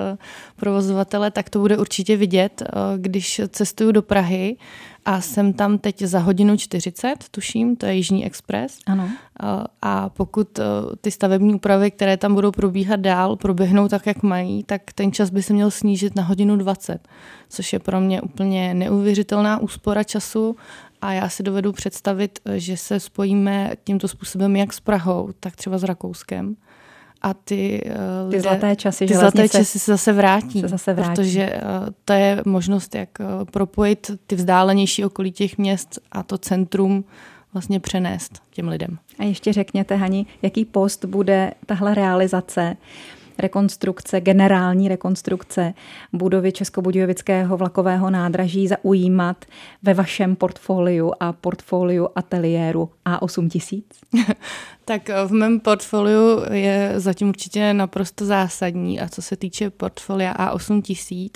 provozovatele, 0.57 1.31
tak 1.31 1.51
to 1.51 1.59
bude 1.59 1.79
určitě 1.79 2.17
vidět, 2.17 2.63
když 2.97 3.41
cestuju 3.49 3.93
do 3.93 4.03
Prahy 4.03 4.57
a 5.05 5.21
jsem 5.21 5.53
tam 5.53 5.79
teď 5.79 6.03
za 6.03 6.19
hodinu 6.19 6.57
40, 6.57 7.15
tuším, 7.31 7.77
to 7.77 7.87
je 7.87 7.95
Jižní 7.95 8.27
Express. 8.27 8.79
Ano. 8.87 9.11
A 9.83 10.09
pokud 10.09 10.61
ty 11.01 11.11
stavební 11.11 11.55
úpravy, 11.55 11.91
které 11.91 12.17
tam 12.17 12.35
budou 12.35 12.51
probíhat 12.51 13.01
dál, 13.01 13.37
proběhnou 13.37 13.89
tak, 13.89 14.07
jak 14.07 14.23
mají, 14.23 14.65
tak 14.65 14.93
ten 14.95 15.13
čas 15.13 15.31
by 15.31 15.43
se 15.43 15.53
měl 15.53 15.71
snížit 15.71 16.17
na 16.17 16.23
hodinu 16.23 16.57
20, 16.57 17.09
což 17.49 17.73
je 17.73 17.79
pro 17.79 18.01
mě 18.01 18.23
úplně 18.23 18.75
neuvěřitelná 18.75 19.59
úspora 19.59 20.05
času 20.05 20.57
a 21.01 21.13
já 21.13 21.29
si 21.29 21.43
dovedu 21.43 21.73
představit, 21.73 22.39
že 22.55 22.77
se 22.77 23.01
spojíme 23.01 23.73
tímto 23.85 24.09
způsobem 24.09 24.57
jak 24.57 24.73
s 24.73 24.81
Prahou, 24.81 25.31
tak 25.41 25.57
třeba 25.57 25.79
s 25.79 25.83
Rakouskem. 25.83 26.57
A 27.23 27.35
ty, 27.35 27.83
uh, 28.25 28.31
ty 28.31 28.41
zlaté 28.41 28.77
časy, 28.77 29.07
ty 29.07 29.15
zlaté 29.15 29.49
časy 29.49 29.79
se 29.79 29.93
zase 29.93 30.13
vrátí, 30.13 30.61
se 30.61 30.69
zase 30.69 30.93
vrátí. 30.93 31.11
protože 31.11 31.53
uh, 31.55 31.89
to 32.05 32.13
je 32.13 32.43
možnost, 32.47 32.95
jak 32.95 33.09
uh, 33.21 33.45
propojit 33.45 34.11
ty 34.27 34.37
vzdálenější 34.37 35.05
okolí 35.05 35.33
těch 35.33 35.59
měst 35.59 35.99
a 36.13 36.23
to 36.23 36.39
centrum 36.39 37.05
vlastně 37.53 37.81
přenést 37.81 38.43
těm 38.51 38.69
lidem. 38.69 38.99
A 39.19 39.25
ještě 39.25 39.53
řekněte, 39.53 39.97
Hani, 39.97 40.27
jaký 40.43 40.65
post 40.65 41.05
bude 41.05 41.53
tahle 41.67 41.95
realizace? 41.95 42.77
Rekonstrukce, 43.39 44.21
generální 44.21 44.89
rekonstrukce 44.89 45.75
budovy 46.13 46.53
Českobudějovického 46.53 47.57
vlakového 47.57 48.11
nádraží 48.11 48.69
zaujímat 48.69 49.45
ve 49.83 49.95
vašem 49.95 50.37
portfoliu 50.37 51.13
a 51.21 51.33
portfoliu 51.33 52.09
ateliéru 52.15 52.91
A8000? 53.07 53.83
tak 54.85 55.11
v 55.27 55.33
mém 55.33 55.61
portfoliu 55.61 56.53
je 56.53 56.93
zatím 56.97 57.29
určitě 57.29 57.75
naprosto 57.75 58.25
zásadní 58.25 59.01
a 59.01 59.09
co 59.09 59.23
se 59.23 59.37
týče 59.37 59.71
portfolia 59.71 60.35
A8000, 60.35 61.31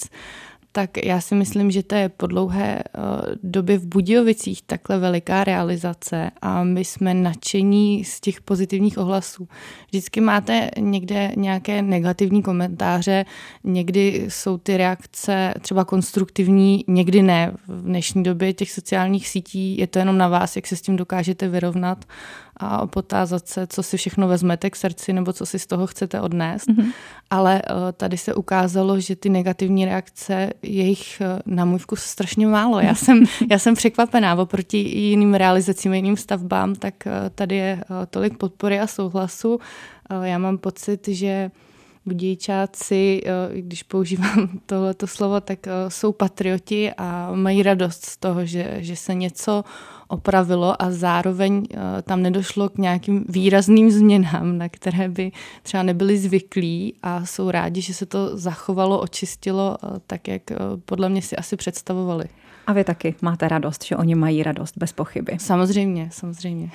tak 0.76 1.04
já 1.04 1.20
si 1.20 1.34
myslím, 1.34 1.70
že 1.70 1.82
to 1.82 1.94
je 1.94 2.08
po 2.08 2.26
dlouhé 2.26 2.82
uh, 2.98 3.02
době 3.42 3.78
v 3.78 3.86
Budějovicích 3.86 4.62
takhle 4.62 4.98
veliká 4.98 5.44
realizace 5.44 6.30
a 6.42 6.64
my 6.64 6.84
jsme 6.84 7.14
nadšení 7.14 8.04
z 8.04 8.20
těch 8.20 8.40
pozitivních 8.40 8.98
ohlasů. 8.98 9.48
Vždycky 9.86 10.20
máte 10.20 10.70
někde 10.78 11.32
nějaké 11.36 11.82
negativní 11.82 12.42
komentáře, 12.42 13.24
někdy 13.64 14.26
jsou 14.28 14.58
ty 14.58 14.76
reakce 14.76 15.54
třeba 15.60 15.84
konstruktivní, 15.84 16.84
někdy 16.88 17.22
ne. 17.22 17.52
V 17.68 17.82
dnešní 17.82 18.22
době 18.22 18.52
těch 18.52 18.70
sociálních 18.70 19.28
sítí 19.28 19.78
je 19.78 19.86
to 19.86 19.98
jenom 19.98 20.18
na 20.18 20.28
vás, 20.28 20.56
jak 20.56 20.66
se 20.66 20.76
s 20.76 20.82
tím 20.82 20.96
dokážete 20.96 21.48
vyrovnat 21.48 22.04
a 22.56 22.86
potázat 22.86 23.48
se, 23.48 23.66
co 23.66 23.82
si 23.82 23.96
všechno 23.96 24.28
vezmete 24.28 24.70
k 24.70 24.76
srdci 24.76 25.12
nebo 25.12 25.32
co 25.32 25.46
si 25.46 25.58
z 25.58 25.66
toho 25.66 25.86
chcete 25.86 26.20
odnést. 26.20 26.68
Mm-hmm. 26.68 26.92
Ale 27.30 27.62
uh, 27.62 27.76
tady 27.92 28.18
se 28.18 28.34
ukázalo, 28.34 29.00
že 29.00 29.16
ty 29.16 29.28
negativní 29.28 29.84
reakce, 29.84 30.50
jejich 30.62 31.20
uh, 31.20 31.54
na 31.54 31.64
můj 31.64 31.78
vkus 31.78 32.00
strašně 32.00 32.46
málo. 32.46 32.80
Já 32.80 32.94
jsem, 32.94 33.24
já 33.50 33.58
jsem 33.58 33.74
překvapená 33.74 34.34
oproti 34.34 34.78
jiným 34.78 35.34
realizacím, 35.34 35.94
jiným 35.94 36.16
stavbám, 36.16 36.74
tak 36.74 36.94
uh, 37.06 37.12
tady 37.34 37.56
je 37.56 37.84
tolik 38.10 38.38
podpory 38.38 38.80
a 38.80 38.86
souhlasu. 38.86 39.60
Já 40.22 40.38
mám 40.38 40.58
pocit, 40.58 41.08
že 41.08 41.50
budějčáci, 42.06 43.22
když 43.54 43.82
používám 43.82 44.48
tohleto 44.66 45.06
slovo, 45.06 45.40
tak 45.40 45.58
jsou 45.88 46.12
patrioti 46.12 46.92
a 46.92 47.32
mají 47.34 47.62
radost 47.62 48.04
z 48.04 48.16
toho, 48.16 48.46
že, 48.46 48.76
že 48.78 48.96
se 48.96 49.14
něco 49.14 49.64
opravilo 50.08 50.82
a 50.82 50.90
zároveň 50.90 51.66
eh, 51.70 52.02
tam 52.02 52.22
nedošlo 52.22 52.68
k 52.68 52.78
nějakým 52.78 53.24
výrazným 53.28 53.90
změnám, 53.90 54.58
na 54.58 54.68
které 54.68 55.08
by 55.08 55.32
třeba 55.62 55.82
nebyli 55.82 56.18
zvyklí 56.18 56.94
a 57.02 57.26
jsou 57.26 57.50
rádi, 57.50 57.80
že 57.80 57.94
se 57.94 58.06
to 58.06 58.38
zachovalo, 58.38 59.00
očistilo 59.00 59.76
eh, 59.82 59.88
tak, 60.06 60.28
jak 60.28 60.50
eh, 60.50 60.56
podle 60.84 61.08
mě 61.08 61.22
si 61.22 61.36
asi 61.36 61.56
představovali. 61.56 62.24
A 62.66 62.72
vy 62.72 62.84
taky 62.84 63.14
máte 63.22 63.48
radost, 63.48 63.84
že 63.84 63.96
oni 63.96 64.14
mají 64.14 64.42
radost, 64.42 64.78
bez 64.78 64.92
pochyby. 64.92 65.36
Samozřejmě, 65.40 66.08
samozřejmě. 66.12 66.70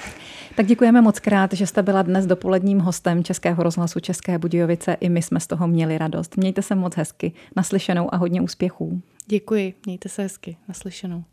Tak 0.56 0.66
děkujeme 0.66 1.02
moc 1.02 1.20
krát, 1.20 1.54
že 1.54 1.68
jste 1.68 1.84
byla 1.84 2.02
dnes 2.02 2.26
dopoledním 2.26 2.80
hostem 2.80 3.24
Českého 3.24 3.64
rozhlasu 3.64 4.00
České 4.00 4.38
Budějovice. 4.38 4.94
I 4.94 5.10
my 5.10 5.22
jsme 5.22 5.40
z 5.40 5.48
toho 5.48 5.68
měli 5.68 5.98
radost. 5.98 6.38
Mějte 6.38 6.62
se 6.62 6.76
moc 6.76 6.96
hezky, 6.96 7.32
naslyšenou 7.56 8.14
a 8.14 8.18
hodně 8.18 8.42
úspěchů. 8.42 9.02
Děkuji, 9.28 9.74
mějte 9.86 10.10
se 10.10 10.22
hezky, 10.22 10.58
naslyšenou. 10.68 11.24